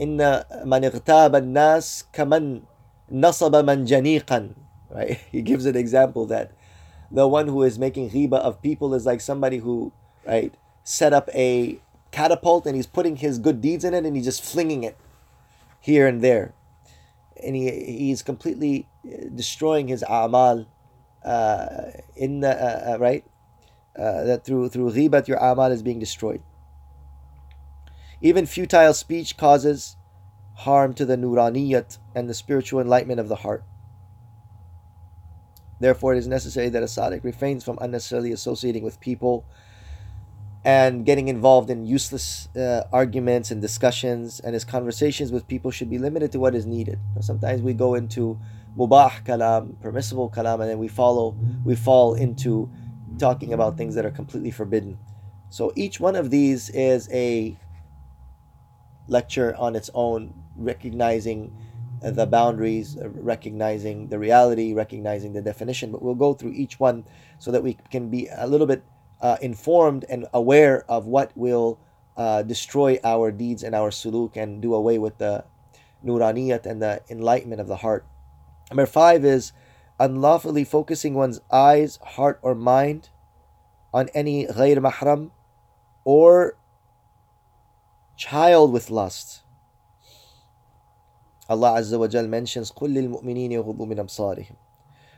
إن 0.00 0.18
من 0.66 0.84
اغتاب 0.84 1.34
الناس 1.34 2.04
كمن 2.12 2.62
نصب 3.12 3.56
منجنيقا 3.56 4.54
right? 4.90 5.18
He 5.30 5.42
gives 5.42 5.66
an 5.66 5.76
example 5.76 6.26
that 6.26 6.52
the 7.10 7.28
one 7.28 7.48
who 7.48 7.62
is 7.62 7.78
making 7.78 8.10
riba 8.10 8.38
of 8.38 8.62
people 8.62 8.94
is 8.94 9.04
like 9.06 9.20
somebody 9.20 9.58
who, 9.58 9.92
right, 10.26 10.54
set 10.82 11.12
up 11.12 11.28
a 11.34 11.78
catapult 12.10 12.66
and 12.66 12.76
he's 12.76 12.86
putting 12.86 13.16
his 13.16 13.38
good 13.38 13.60
deeds 13.60 13.84
in 13.84 13.94
it 13.94 14.04
and 14.04 14.16
he's 14.16 14.24
just 14.24 14.42
flinging 14.42 14.84
it 14.84 14.96
here 15.80 16.06
and 16.06 16.22
there. 16.22 16.54
And 17.42 17.54
he, 17.56 17.70
he's 17.70 18.22
completely 18.22 18.88
uh, 19.04 19.28
destroying 19.34 19.88
his 19.88 20.02
a'mal 20.08 20.66
uh, 21.24 21.90
in 22.16 22.40
the, 22.40 22.50
uh, 22.50 22.94
uh, 22.94 22.98
right? 22.98 23.24
Uh, 23.99 24.23
that 24.23 24.45
through 24.45 24.69
through 24.69 24.89
ghibat 24.91 25.27
your 25.27 25.37
amal 25.37 25.71
is 25.71 25.83
being 25.83 25.99
destroyed. 25.99 26.41
Even 28.21 28.45
futile 28.45 28.93
speech 28.93 29.35
causes 29.35 29.97
harm 30.55 30.93
to 30.93 31.05
the 31.05 31.17
nuraniyat 31.17 31.97
and 32.15 32.29
the 32.29 32.33
spiritual 32.33 32.79
enlightenment 32.79 33.19
of 33.19 33.27
the 33.27 33.35
heart. 33.37 33.63
Therefore, 35.81 36.13
it 36.13 36.17
is 36.17 36.27
necessary 36.27 36.69
that 36.69 36.83
a 36.83 36.85
sadiq 36.85 37.23
refrains 37.23 37.63
from 37.63 37.77
unnecessarily 37.81 38.31
associating 38.31 38.83
with 38.83 38.99
people 38.99 39.45
and 40.63 41.05
getting 41.05 41.29
involved 41.29 41.69
in 41.69 41.85
useless 41.85 42.49
uh, 42.55 42.83
arguments 42.91 43.49
and 43.51 43.61
discussions, 43.61 44.41
and 44.41 44.53
his 44.53 44.65
conversations 44.65 45.31
with 45.31 45.47
people 45.47 45.71
should 45.71 45.89
be 45.89 45.97
limited 45.97 46.31
to 46.33 46.39
what 46.39 46.53
is 46.53 46.65
needed. 46.65 46.99
Sometimes 47.21 47.61
we 47.61 47.73
go 47.73 47.95
into 47.95 48.37
mubah 48.77 49.23
kalam, 49.23 49.79
permissible 49.81 50.29
kalam, 50.29 50.59
and 50.59 50.69
then 50.69 50.77
we 50.77 50.89
follow, 50.89 51.35
we 51.63 51.75
fall 51.75 52.13
into 52.13 52.69
talking 53.19 53.53
about 53.53 53.77
things 53.77 53.93
that 53.95 54.05
are 54.05 54.11
completely 54.11 54.51
forbidden. 54.51 54.97
So 55.49 55.71
each 55.75 55.99
one 55.99 56.15
of 56.15 56.29
these 56.31 56.69
is 56.69 57.09
a 57.11 57.57
lecture 59.07 59.55
on 59.57 59.75
its 59.75 59.89
own, 59.93 60.33
recognizing 60.55 61.55
the 62.01 62.25
boundaries, 62.25 62.97
recognizing 63.01 64.07
the 64.07 64.17
reality, 64.17 64.73
recognizing 64.73 65.33
the 65.33 65.41
definition. 65.41 65.91
But 65.91 66.01
we'll 66.01 66.15
go 66.15 66.33
through 66.33 66.53
each 66.53 66.79
one 66.79 67.03
so 67.39 67.51
that 67.51 67.61
we 67.61 67.77
can 67.91 68.09
be 68.09 68.29
a 68.35 68.47
little 68.47 68.67
bit 68.67 68.83
uh, 69.21 69.37
informed 69.41 70.05
and 70.09 70.25
aware 70.33 70.85
of 70.89 71.07
what 71.07 71.31
will 71.35 71.79
uh, 72.15 72.43
destroy 72.43 72.99
our 73.03 73.31
deeds 73.31 73.63
and 73.63 73.75
our 73.75 73.89
suluk 73.89 74.37
and 74.37 74.61
do 74.61 74.73
away 74.73 74.97
with 74.97 75.17
the 75.17 75.43
nuraniyat 76.05 76.65
and 76.65 76.81
the 76.81 77.01
enlightenment 77.09 77.59
of 77.59 77.67
the 77.67 77.77
heart. 77.77 78.05
Number 78.71 78.85
five 78.85 79.25
is 79.25 79.51
unlawfully 79.98 80.64
focusing 80.64 81.14
one's 81.14 81.40
eyes, 81.50 81.98
heart, 82.02 82.38
or 82.42 82.54
mind 82.54 83.10
on 83.92 84.08
any 84.14 84.46
ghair 84.46 84.76
mahram 84.76 85.30
or 86.04 86.56
child 88.16 88.72
with 88.72 88.90
lust. 88.90 89.42
Allah 91.48 91.78
Azza 91.78 91.98
wa 91.98 92.08
Jal 92.08 92.26
mentions 92.26 92.72
قُلْ 92.72 92.94
لِلْمُؤْمِنِينَ 92.94 93.50
يَغُضُّوا 93.52 93.86
مِنْ 93.86 93.98
أَبْصَارِهِمْ 93.98 94.56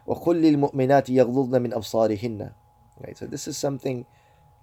وَقُلْ 0.07 0.43
لِلْمُؤْمِنَاتِ 0.43 1.09
يَغْضُضْنَ 1.09 1.63
مِنْ 1.63 1.73
أَبْصَارِهِنَّ 1.73 2.53
Right, 2.99 3.17
so 3.17 3.27
this 3.27 3.47
is 3.47 3.57
something 3.59 4.07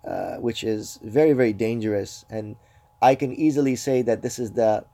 uh, 0.05 0.37
which 0.37 0.63
is 0.63 0.99
very, 1.03 1.33
very 1.33 1.53
dangerous, 1.53 2.25
and 2.29 2.55
I 3.01 3.15
can 3.15 3.33
easily 3.33 3.75
say 3.75 4.01
that 4.01 4.21
this 4.21 4.39
is 4.39 4.51
the 4.51 4.85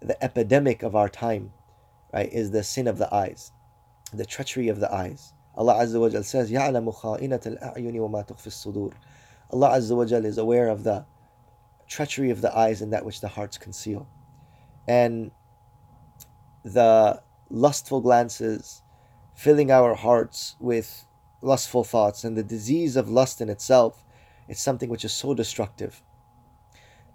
the 0.00 0.22
epidemic 0.22 0.82
of 0.82 0.96
our 0.96 1.08
time, 1.08 1.52
right? 2.12 2.30
Is 2.32 2.50
the 2.50 2.62
sin 2.62 2.86
of 2.86 2.98
the 2.98 3.12
eyes, 3.14 3.52
the 4.12 4.24
treachery 4.24 4.68
of 4.68 4.80
the 4.80 4.92
eyes. 4.92 5.32
Allah 5.54 5.74
Azza 5.74 6.00
wa 6.00 6.08
Jal 6.08 6.22
says, 6.22 6.50
يَعْلَمُ 6.50 6.94
خَائِنَةَ 6.94 7.58
الْأَعْيُنِ 7.58 7.94
وَمَا 7.94 8.26
تُخْفِي 8.26 8.48
الصُّدُورِ 8.48 8.92
Allah 9.50 9.70
Azza 9.70 9.96
wa 9.96 10.04
Jal 10.04 10.24
is 10.24 10.38
aware 10.38 10.68
of 10.68 10.84
the 10.84 11.04
treachery 11.86 12.30
of 12.30 12.40
the 12.40 12.56
eyes 12.56 12.80
and 12.80 12.92
that 12.92 13.04
which 13.04 13.20
the 13.20 13.28
hearts 13.28 13.58
conceal. 13.58 14.08
And 14.88 15.30
the 16.64 17.22
lustful 17.50 18.00
glances 18.00 18.82
filling 19.34 19.70
our 19.70 19.94
hearts 19.94 20.56
with 20.60 21.06
lustful 21.42 21.84
thoughts 21.84 22.24
and 22.24 22.36
the 22.36 22.42
disease 22.42 22.96
of 22.96 23.08
lust 23.10 23.40
in 23.40 23.48
itself 23.48 24.04
it's 24.48 24.60
something 24.60 24.88
which 24.88 25.04
is 25.04 25.12
so 25.12 25.34
destructive 25.34 26.02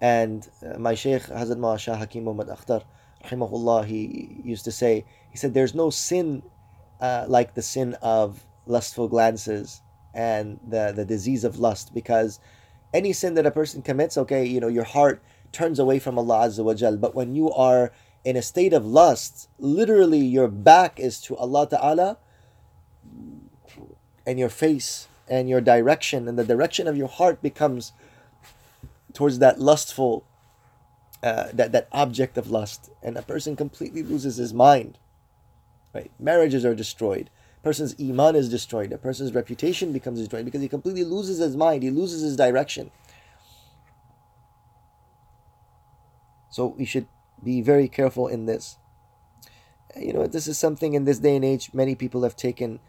and 0.00 0.48
uh, 0.62 0.78
my 0.78 0.94
sheikh 0.94 1.22
Hazrat 1.22 1.58
Ma 1.58 1.76
Shah 1.76 1.96
Hakim 1.96 2.24
Muhammad 2.24 2.48
Akhtar 2.48 2.82
rahimahullah 3.24 3.86
he 3.86 4.40
used 4.44 4.64
to 4.64 4.72
say 4.72 5.04
he 5.30 5.38
said 5.38 5.54
there's 5.54 5.74
no 5.74 5.90
sin 5.90 6.42
uh, 7.01 7.25
like 7.27 7.53
the 7.53 7.61
sin 7.61 7.95
of 8.01 8.43
lustful 8.65 9.07
glances 9.07 9.81
and 10.13 10.59
the 10.67 10.93
the 10.95 11.03
disease 11.05 11.43
of 11.43 11.59
lust 11.59 11.93
because 11.93 12.39
any 12.93 13.11
sin 13.11 13.33
that 13.33 13.45
a 13.45 13.51
person 13.51 13.81
commits 13.81 14.17
okay 14.17 14.45
you 14.45 14.59
know 14.59 14.67
your 14.67 14.83
heart 14.83 15.21
turns 15.53 15.79
away 15.79 15.99
from 15.99 16.19
Allah 16.19 16.47
Azza 16.47 16.63
wa 16.63 16.73
Jal. 16.73 16.97
But 16.97 17.15
when 17.15 17.35
you 17.35 17.49
are 17.51 17.93
in 18.25 18.35
a 18.35 18.41
state 18.41 18.73
of 18.73 18.85
lust, 18.85 19.47
literally 19.59 20.19
your 20.19 20.49
back 20.49 20.99
is 20.99 21.21
to 21.21 21.37
Allah 21.37 21.69
Ta'ala 21.69 22.17
and 24.25 24.39
your 24.39 24.49
face 24.49 25.07
and 25.29 25.47
your 25.47 25.61
direction 25.61 26.27
and 26.27 26.37
the 26.37 26.43
direction 26.43 26.87
of 26.87 26.97
your 26.97 27.07
heart 27.07 27.41
becomes 27.41 27.93
towards 29.13 29.39
that 29.39 29.59
lustful 29.59 30.25
uh, 31.21 31.47
that 31.53 31.71
that 31.71 31.87
object 31.93 32.37
of 32.37 32.51
lust 32.51 32.89
and 33.01 33.15
a 33.15 33.21
person 33.21 33.55
completely 33.55 34.03
loses 34.03 34.35
his 34.35 34.53
mind 34.53 34.97
right 35.93 36.11
marriages 36.19 36.65
are 36.65 36.75
destroyed 36.75 37.29
a 37.57 37.63
person's 37.63 37.95
iman 37.99 38.35
is 38.35 38.49
destroyed 38.49 38.91
a 38.91 38.97
person's 38.97 39.33
reputation 39.33 39.91
becomes 39.93 40.19
destroyed 40.19 40.45
because 40.45 40.61
he 40.61 40.67
completely 40.67 41.03
loses 41.03 41.37
his 41.37 41.55
mind 41.55 41.83
he 41.83 41.89
loses 41.89 42.21
his 42.21 42.35
direction 42.35 42.91
so 46.53 46.67
we 46.67 46.85
should 46.85 47.07
be 47.43 47.61
very 47.61 47.87
careful 47.87 48.27
in 48.27 48.45
this. 48.45 48.77
You 49.99 50.13
know, 50.13 50.27
this 50.27 50.47
is 50.47 50.57
something 50.57 50.93
in 50.93 51.05
this 51.05 51.19
day 51.19 51.35
and 51.35 51.45
age, 51.45 51.71
many 51.73 51.95
people 51.95 52.23
have 52.23 52.35
taken 52.35 52.79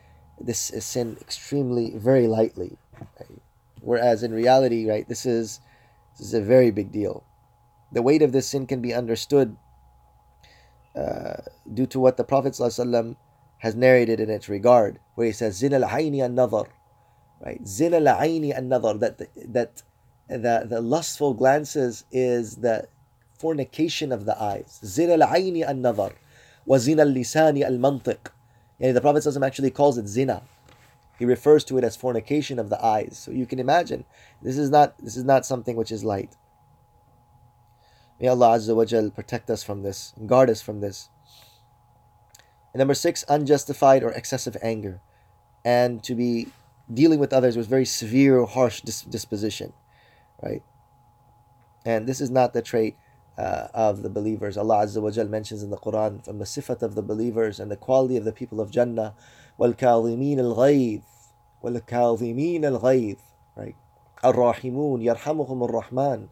this 0.40 0.73
sin 0.81 1.17
extremely, 1.21 1.93
very 1.97 2.27
lightly. 2.27 2.79
Right? 3.19 3.40
Whereas 3.81 4.23
in 4.23 4.33
reality, 4.33 4.88
right, 4.88 5.09
this 5.09 5.27
is 5.27 5.61
this 6.19 6.29
is 6.29 6.35
a 6.35 6.40
very 6.40 6.71
big 6.71 6.93
deal. 6.93 7.25
The 7.93 8.03
weight 8.03 8.23
of 8.23 8.33
this 8.33 8.49
sin 8.49 8.67
can 8.67 8.81
be 8.81 8.95
understood 8.95 9.57
uh, 10.96 11.37
due 11.72 11.87
to 11.87 12.00
what 12.00 12.16
the 12.16 12.24
Prophet 12.24 12.52
ﷺ 12.52 13.16
has 13.59 13.74
narrated 13.74 14.20
in 14.20 14.30
its 14.30 14.48
regard, 14.48 15.00
where 15.14 15.26
he 15.26 15.33
says, 15.33 15.57
"Zina 15.57 15.80
al-ayni 15.80 16.24
an-nazar," 16.24 16.66
right? 17.44 17.66
Zina 17.66 17.96
al-ayni 17.96 18.57
an-nazar. 18.57 18.94
That 18.98 19.18
that 19.52 19.83
the 20.28 20.66
the 20.68 20.80
lustful 20.80 21.35
glances 21.35 22.04
is 22.12 22.57
the 22.57 22.88
fornication 23.38 24.12
of 24.12 24.24
the 24.24 24.40
eyes. 24.40 24.80
Zina 24.85 25.14
al-ayni 25.14 25.64
al-nazar. 25.66 26.12
Wa 26.66 26.78
zina 26.78 27.02
al-lisani 27.02 27.64
al-mantiq. 27.64 28.18
And 28.80 28.96
the 28.96 29.00
Prophet 29.00 29.22
ﷺ 29.22 29.46
actually 29.46 29.70
calls 29.70 29.98
it 29.98 30.07
zina. 30.09 30.42
He 31.18 31.24
refers 31.24 31.64
to 31.64 31.78
it 31.78 31.85
as 31.85 31.94
fornication 31.96 32.59
of 32.59 32.70
the 32.70 32.85
eyes. 32.85 33.18
So 33.18 33.30
you 33.30 33.46
can 33.46 33.59
imagine, 33.59 34.04
this 34.42 34.59
is 34.59 34.70
not 34.70 34.96
this 34.98 35.16
is 35.16 35.24
not 35.24 35.46
something 35.46 35.76
which 35.76 35.92
is 35.92 36.04
light. 36.04 36.37
May 38.19 38.28
Allah 38.28 38.58
Azza 38.58 38.75
wa 38.75 38.86
Jal 38.86 39.10
protect 39.12 39.49
us 39.49 39.63
from 39.63 39.84
this 39.84 40.13
and 40.17 40.28
guard 40.28 40.49
us 40.49 40.62
from 40.62 40.82
this. 40.82 41.10
And 42.73 42.80
number 42.80 42.93
six, 42.93 43.23
unjustified 43.28 44.04
or 44.04 44.12
excessive 44.12 44.58
anger. 44.62 45.02
And 45.63 46.04
to 46.04 46.15
be 46.15 46.47
dealing 46.93 47.19
with 47.19 47.34
others 47.34 47.56
with 47.56 47.67
very 47.67 47.86
severe 47.86 48.38
or 48.39 48.47
harsh 48.47 48.82
disposition. 48.82 49.73
Right? 50.41 50.63
And 51.86 52.08
this 52.08 52.21
is 52.21 52.30
not 52.30 52.54
the 52.54 52.62
trait 52.62 52.97
uh, 53.38 53.67
of 53.73 54.04
the 54.04 54.10
believers. 54.10 54.58
Allah 54.58 54.86
Azza 54.86 55.02
wa 55.02 55.12
Jal 55.12 55.28
mentions 55.28 55.63
in 55.63 55.69
the 55.69 55.78
Quran 55.78 56.23
from 56.23 56.39
the 56.39 56.45
sifat 56.45 56.82
of 56.82 56.95
the 56.95 57.02
believers 57.02 57.60
and 57.60 57.71
the 57.71 57.78
quality 57.78 58.17
of 58.17 58.25
the 58.25 58.34
people 58.34 58.60
of 58.60 58.69
Jannah. 58.69 59.13
وَالْكَاظِمِينَ 59.60 60.38
الْغَيْظِ 60.38 61.02
وَالْكَاظِمِينَ 61.63 62.62
الْغَيْظِ 62.62 63.17
Right? 63.56 63.75
الرَّاحِمُونَ 64.23 65.02
يَرْحَمُهُمُ 65.02 65.69
الرَّحْمَنُ 65.69 66.28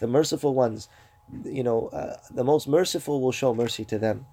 The 0.00 0.06
merciful 0.06 0.54
ones, 0.54 0.88
you 1.43 1.63
know, 1.63 1.87
uh, 1.87 2.17
the 2.31 2.43
most 2.43 2.67
merciful 2.67 3.21
will 3.21 3.31
show 3.31 3.53
mercy 3.53 3.85
to 3.85 3.99
them. 3.99 4.25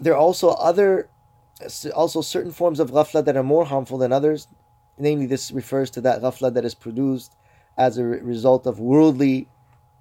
There 0.00 0.12
are 0.12 0.18
also 0.18 0.50
other, 0.50 1.08
also 1.94 2.20
certain 2.20 2.52
forms 2.52 2.80
of 2.80 2.90
ghafla 2.90 3.24
that 3.24 3.36
are 3.36 3.42
more 3.42 3.64
harmful 3.64 3.98
than 3.98 4.12
others. 4.12 4.48
Namely, 4.98 5.26
this 5.26 5.50
refers 5.50 5.90
to 5.90 6.00
that 6.02 6.22
ghafla 6.22 6.52
that 6.54 6.64
is 6.64 6.74
produced 6.74 7.34
as 7.76 7.98
a 7.98 8.04
result 8.04 8.66
of 8.66 8.78
worldly 8.78 9.48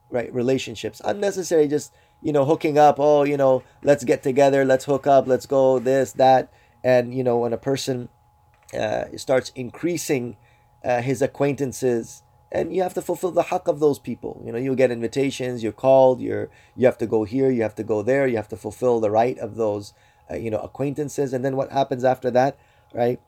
right 0.10 0.34
relationships. 0.34 1.02
Unnecessary 1.04 1.68
just, 1.68 1.94
you 2.22 2.32
know, 2.32 2.46
hooking 2.46 2.78
up, 2.78 3.00
oh, 3.00 3.24
you 3.24 3.38
know, 3.38 3.64
let's 3.82 4.04
get 4.04 4.24
together, 4.24 4.64
let's 4.66 4.86
hook 4.86 5.08
up, 5.08 5.28
let's 5.28 5.46
go 5.46 5.80
this, 5.80 6.14
that. 6.14 6.52
And, 6.84 7.14
you 7.14 7.24
know, 7.24 7.40
when 7.40 7.54
a 7.54 7.58
person 7.58 8.10
uh, 8.78 9.06
starts 9.18 9.52
increasing 9.56 10.38
uh, 10.84 11.02
his 11.02 11.22
acquaintances, 11.22 12.24
and 12.52 12.76
you 12.76 12.84
have 12.84 12.94
to 12.94 13.02
fulfill 13.02 13.32
the 13.32 13.44
haqq 13.44 13.68
of 13.68 13.80
those 13.80 14.00
people. 14.00 14.42
You 14.46 14.52
know, 14.52 14.58
you 14.58 14.76
get 14.76 14.92
invitations, 14.92 15.64
you're 15.64 15.72
called, 15.72 16.22
you're 16.22 16.50
you 16.76 16.86
have 16.86 16.98
to 17.00 17.08
go 17.08 17.24
here, 17.24 17.50
you 17.50 17.64
have 17.64 17.76
to 17.76 17.84
go 17.84 18.02
there, 18.02 18.28
you 18.28 18.36
have 18.36 18.50
to 18.50 18.58
fulfill 18.58 19.00
the 19.00 19.12
right 19.12 19.38
of 19.40 19.56
those, 19.56 19.94
uh, 20.30 20.36
you 20.36 20.52
know, 20.52 20.60
acquaintances. 20.60 21.34
And 21.34 21.44
then 21.44 21.56
what 21.56 21.72
happens 21.72 22.04
after 22.04 22.30
that, 22.32 22.58
right? 22.94 23.20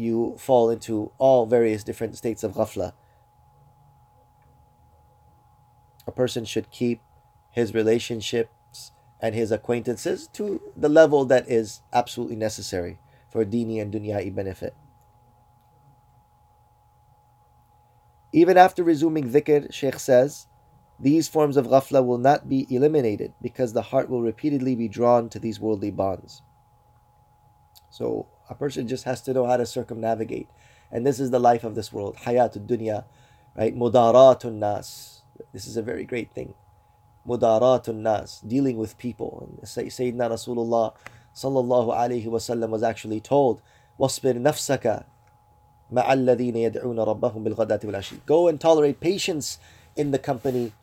you 0.00 0.34
fall 0.38 0.70
into 0.70 1.12
all 1.18 1.46
various 1.46 1.84
different 1.84 2.16
states 2.16 2.42
of 2.42 2.54
ghafla. 2.54 2.92
A 6.06 6.12
person 6.12 6.44
should 6.44 6.70
keep 6.70 7.00
his 7.50 7.74
relationships 7.74 8.92
and 9.20 9.34
his 9.34 9.52
acquaintances 9.52 10.28
to 10.28 10.60
the 10.76 10.88
level 10.88 11.24
that 11.26 11.48
is 11.48 11.82
absolutely 11.92 12.36
necessary 12.36 12.98
for 13.30 13.44
dini 13.44 13.80
and 13.80 13.92
dunyai 13.92 14.34
benefit. 14.34 14.74
Even 18.32 18.56
after 18.56 18.84
resuming 18.84 19.30
dhikr, 19.30 19.72
Sheikh 19.72 19.98
says, 19.98 20.46
these 21.00 21.28
forms 21.28 21.56
of 21.56 21.66
ghafla 21.66 22.04
will 22.04 22.18
not 22.18 22.48
be 22.48 22.66
eliminated 22.68 23.32
because 23.40 23.72
the 23.72 23.82
heart 23.82 24.10
will 24.10 24.20
repeatedly 24.20 24.74
be 24.74 24.86
drawn 24.86 25.30
to 25.30 25.38
these 25.38 25.58
worldly 25.58 25.90
bonds. 25.90 26.42
So 27.90 28.28
a 28.50 28.54
person 28.54 28.86
just 28.86 29.04
has 29.04 29.22
to 29.22 29.32
know 29.32 29.46
how 29.46 29.56
to 29.56 29.64
circumnavigate. 29.64 30.48
And 30.92 31.06
this 31.06 31.18
is 31.18 31.30
the 31.30 31.40
life 31.40 31.64
of 31.64 31.74
this 31.74 31.92
world. 31.92 32.16
Hayatul 32.16 32.66
dunya, 32.66 33.04
right? 33.56 33.74
Mudaratun 33.74 34.54
nas. 34.54 35.22
This 35.54 35.66
is 35.66 35.78
a 35.78 35.82
very 35.82 36.04
great 36.04 36.32
thing. 36.32 36.54
Mudaratun 37.26 37.96
nas, 37.96 38.40
dealing 38.46 38.76
with 38.76 38.98
people. 38.98 39.48
And 39.58 39.66
Sayyidina 39.66 40.30
Rasulullah 40.30 40.94
sallallahu 41.34 41.94
alayhi 41.94 42.26
wasallam 42.26 42.68
was 42.68 42.82
actually 42.82 43.20
told, 43.20 43.62
Wasbir 43.98 44.34
nafsaka, 44.34 45.04
مَعَ 45.93 46.13
الَّذِينَ 46.13 46.55
يَدْعُونَ 46.55 46.99
رَبَّهُم 46.99 47.43
بِالْغَدَاةِ 47.43 47.79
وَالْعَشِيِّ 47.79 48.25
Go 48.25 48.47
and 48.47 48.59
tolerate 48.59 48.99
patience 48.99 49.59
in 49.95 50.11
the 50.11 50.19
company 50.19 50.73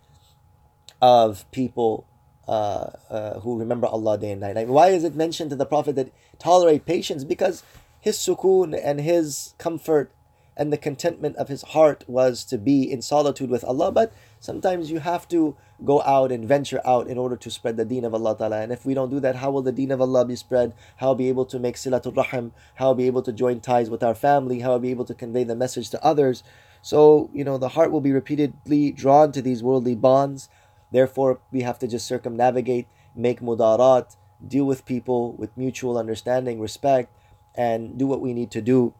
of 1.00 1.50
people 1.50 2.06
uh, 2.48 2.90
uh, 3.10 3.40
who 3.40 3.58
remember 3.58 3.86
Allah 3.86 4.18
day 4.18 4.32
and 4.32 4.40
night. 4.40 4.56
Like, 4.56 4.68
why 4.68 4.88
is 4.88 5.04
it 5.04 5.14
mentioned 5.14 5.50
to 5.50 5.56
the 5.56 5.66
Prophet 5.66 5.96
that 5.96 6.12
tolerate 6.38 6.86
patience? 6.86 7.24
Because 7.24 7.62
his 8.00 8.16
sukoon 8.18 8.78
and 8.80 9.00
his 9.00 9.54
comfort 9.58 10.12
and 10.57 10.73
the 10.73 10.77
contentment 10.77 11.35
of 11.37 11.47
his 11.47 11.61
heart 11.61 12.03
was 12.07 12.43
to 12.45 12.57
be 12.57 12.91
in 12.91 13.01
solitude 13.01 13.49
with 13.49 13.63
Allah. 13.63 13.91
But 13.91 14.11
sometimes 14.39 14.89
you 14.89 14.99
have 14.99 15.27
to 15.29 15.55
go 15.85 16.01
out 16.01 16.31
and 16.31 16.47
venture 16.47 16.81
out 16.83 17.07
in 17.07 17.17
order 17.17 17.37
to 17.37 17.51
spread 17.51 17.77
the 17.77 17.85
deen 17.85 18.03
of 18.03 18.13
Allah 18.13 18.35
Ta'ala. 18.35 18.61
And 18.61 18.71
if 18.71 18.83
we 18.85 18.95
don't 18.95 19.11
do 19.11 19.19
that, 19.19 19.37
how 19.37 19.51
will 19.51 19.61
the 19.61 19.71
deen 19.71 19.91
of 19.91 20.01
Allah 20.01 20.25
be 20.25 20.35
spread? 20.35 20.73
How 20.97 21.09
will 21.09 21.15
be 21.15 21.29
able 21.29 21.45
to 21.45 21.59
make 21.59 21.75
silatul 21.75 22.17
rahim? 22.17 22.51
How 22.75 22.87
will 22.87 22.95
be 22.95 23.07
able 23.07 23.21
to 23.21 23.31
join 23.31 23.59
ties 23.59 23.89
with 23.89 24.01
our 24.01 24.15
family? 24.15 24.61
How 24.61 24.71
will 24.71 24.79
be 24.79 24.91
able 24.91 25.05
to 25.05 25.13
convey 25.13 25.43
the 25.43 25.55
message 25.55 25.91
to 25.91 26.03
others? 26.03 26.43
So, 26.81 27.29
you 27.33 27.43
know, 27.43 27.59
the 27.59 27.69
heart 27.69 27.91
will 27.91 28.01
be 28.01 28.11
repeatedly 28.11 28.91
drawn 28.91 29.31
to 29.33 29.41
these 29.41 29.61
worldly 29.61 29.95
bonds. 29.95 30.49
Therefore, 30.91 31.39
we 31.51 31.61
have 31.61 31.77
to 31.79 31.87
just 31.87 32.07
circumnavigate, 32.07 32.87
make 33.15 33.41
mudarat, 33.41 34.15
deal 34.45 34.65
with 34.65 34.85
people 34.85 35.33
with 35.33 35.55
mutual 35.55 35.97
understanding, 35.97 36.59
respect, 36.59 37.13
and 37.55 37.97
do 37.97 38.07
what 38.07 38.21
we 38.21 38.33
need 38.33 38.51
to 38.51 38.61
do 38.61 38.93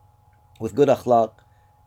with 0.60 0.76
good 0.76 0.90
akhlaq. 0.90 1.32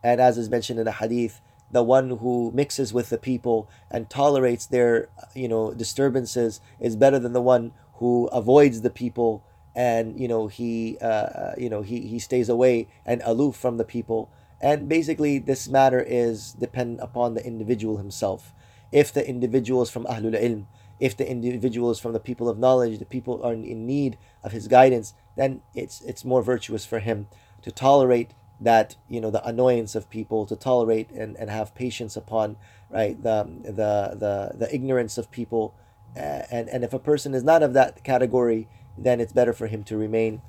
And 0.03 0.19
as 0.19 0.37
is 0.37 0.49
mentioned 0.49 0.79
in 0.79 0.85
the 0.85 0.91
hadith, 0.93 1.41
the 1.71 1.83
one 1.83 2.17
who 2.17 2.51
mixes 2.53 2.93
with 2.93 3.09
the 3.09 3.17
people 3.17 3.69
and 3.89 4.09
tolerates 4.09 4.65
their, 4.65 5.09
you 5.33 5.47
know, 5.47 5.73
disturbances 5.73 6.59
is 6.79 6.95
better 6.95 7.19
than 7.19 7.33
the 7.33 7.41
one 7.41 7.71
who 7.95 8.27
avoids 8.27 8.81
the 8.81 8.89
people 8.89 9.43
and 9.73 10.19
you 10.19 10.27
know 10.27 10.47
he 10.47 10.97
uh, 11.01 11.05
uh 11.05 11.55
you 11.57 11.69
know 11.69 11.81
he, 11.81 12.01
he 12.01 12.19
stays 12.19 12.49
away 12.49 12.87
and 13.05 13.21
aloof 13.23 13.55
from 13.55 13.77
the 13.77 13.85
people. 13.85 14.29
And 14.59 14.87
basically 14.87 15.39
this 15.39 15.67
matter 15.69 15.99
is 16.01 16.53
dependent 16.53 17.01
upon 17.01 17.33
the 17.33 17.45
individual 17.45 17.97
himself. 17.97 18.53
If 18.91 19.13
the 19.13 19.27
individual 19.27 19.81
is 19.81 19.89
from 19.89 20.05
Ahlul 20.05 20.39
Ilm, 20.39 20.65
if 20.99 21.15
the 21.15 21.29
individual 21.29 21.89
is 21.89 21.99
from 21.99 22.13
the 22.13 22.19
people 22.19 22.49
of 22.49 22.59
knowledge, 22.59 22.99
the 22.99 23.05
people 23.05 23.41
are 23.43 23.53
in 23.53 23.87
need 23.87 24.17
of 24.43 24.51
his 24.51 24.67
guidance, 24.67 25.13
then 25.37 25.61
it's 25.73 26.01
it's 26.01 26.25
more 26.25 26.43
virtuous 26.43 26.85
for 26.85 26.99
him 26.99 27.27
to 27.61 27.71
tolerate 27.71 28.31
that 28.61 28.95
you 29.09 29.19
know 29.19 29.31
the 29.31 29.45
annoyance 29.45 29.95
of 29.95 30.09
people 30.09 30.45
to 30.45 30.55
tolerate 30.55 31.09
and, 31.11 31.35
and 31.37 31.49
have 31.49 31.73
patience 31.75 32.15
upon 32.15 32.55
right 32.89 33.21
the 33.23 33.43
the 33.63 34.15
the, 34.15 34.51
the 34.57 34.73
ignorance 34.73 35.17
of 35.17 35.31
people 35.31 35.73
uh, 36.15 36.43
and 36.51 36.69
and 36.69 36.83
if 36.83 36.93
a 36.93 36.99
person 36.99 37.33
is 37.33 37.43
not 37.43 37.63
of 37.63 37.73
that 37.73 38.03
category 38.03 38.67
then 38.97 39.19
it's 39.19 39.33
better 39.33 39.53
for 39.53 39.67
him 39.67 39.83
to 39.83 39.97
remain 39.97 40.41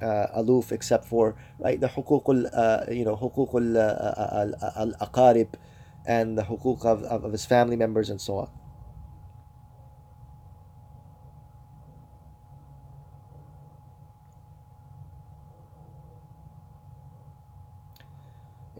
uh, 0.00 0.26
aloof 0.32 0.70
except 0.72 1.04
for 1.04 1.34
right 1.58 1.80
the 1.80 1.88
hukukul 1.88 2.48
uh, 2.52 2.90
you 2.92 3.04
know 3.04 3.16
hukukul 3.16 3.76
uh, 3.76 4.80
al 4.80 4.92
aqarib 5.00 5.48
and 6.06 6.38
the 6.38 6.42
hukuk 6.42 6.84
of, 6.84 7.02
of, 7.02 7.24
of 7.24 7.32
his 7.32 7.44
family 7.44 7.76
members 7.76 8.08
and 8.08 8.20
so 8.20 8.38
on. 8.38 8.48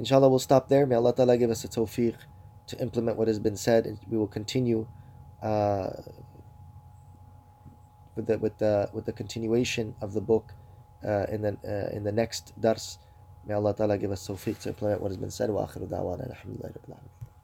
Inshallah, 0.06 0.28
we'll 0.28 0.38
stop 0.38 0.68
there. 0.68 0.86
May 0.86 0.94
Allah 0.94 1.12
Ta'ala 1.12 1.36
give 1.36 1.50
us 1.50 1.64
a 1.64 1.68
tawfiq 1.68 2.14
to 2.68 2.78
implement 2.78 3.18
what 3.18 3.26
has 3.26 3.40
been 3.40 3.56
said, 3.56 3.86
and 3.86 3.98
we 4.08 4.16
will 4.16 4.28
continue 4.28 4.86
uh, 5.42 5.90
with 8.14 8.28
the 8.28 8.38
with 8.38 8.56
the 8.58 8.88
with 8.92 9.04
the 9.04 9.12
continuation 9.12 9.96
of 10.00 10.12
the 10.12 10.20
book 10.20 10.52
uh, 11.04 11.26
in 11.28 11.42
the 11.42 11.58
uh, 11.66 11.96
in 11.96 12.04
the 12.04 12.12
next 12.12 12.52
dars. 12.60 13.00
May 13.48 13.54
Allah 13.54 13.74
Ta'ala 13.74 13.98
give 13.98 14.12
us 14.12 14.28
tawfiq 14.28 14.60
to 14.60 14.68
implement 14.68 15.00
what 15.02 15.08
has 15.10 15.16
been 15.16 15.32
said. 15.32 15.50
Wa 15.50 15.66
akhiru 15.66 15.88
da'wana. 15.88 16.30
Alhamdulillah. 16.30 17.25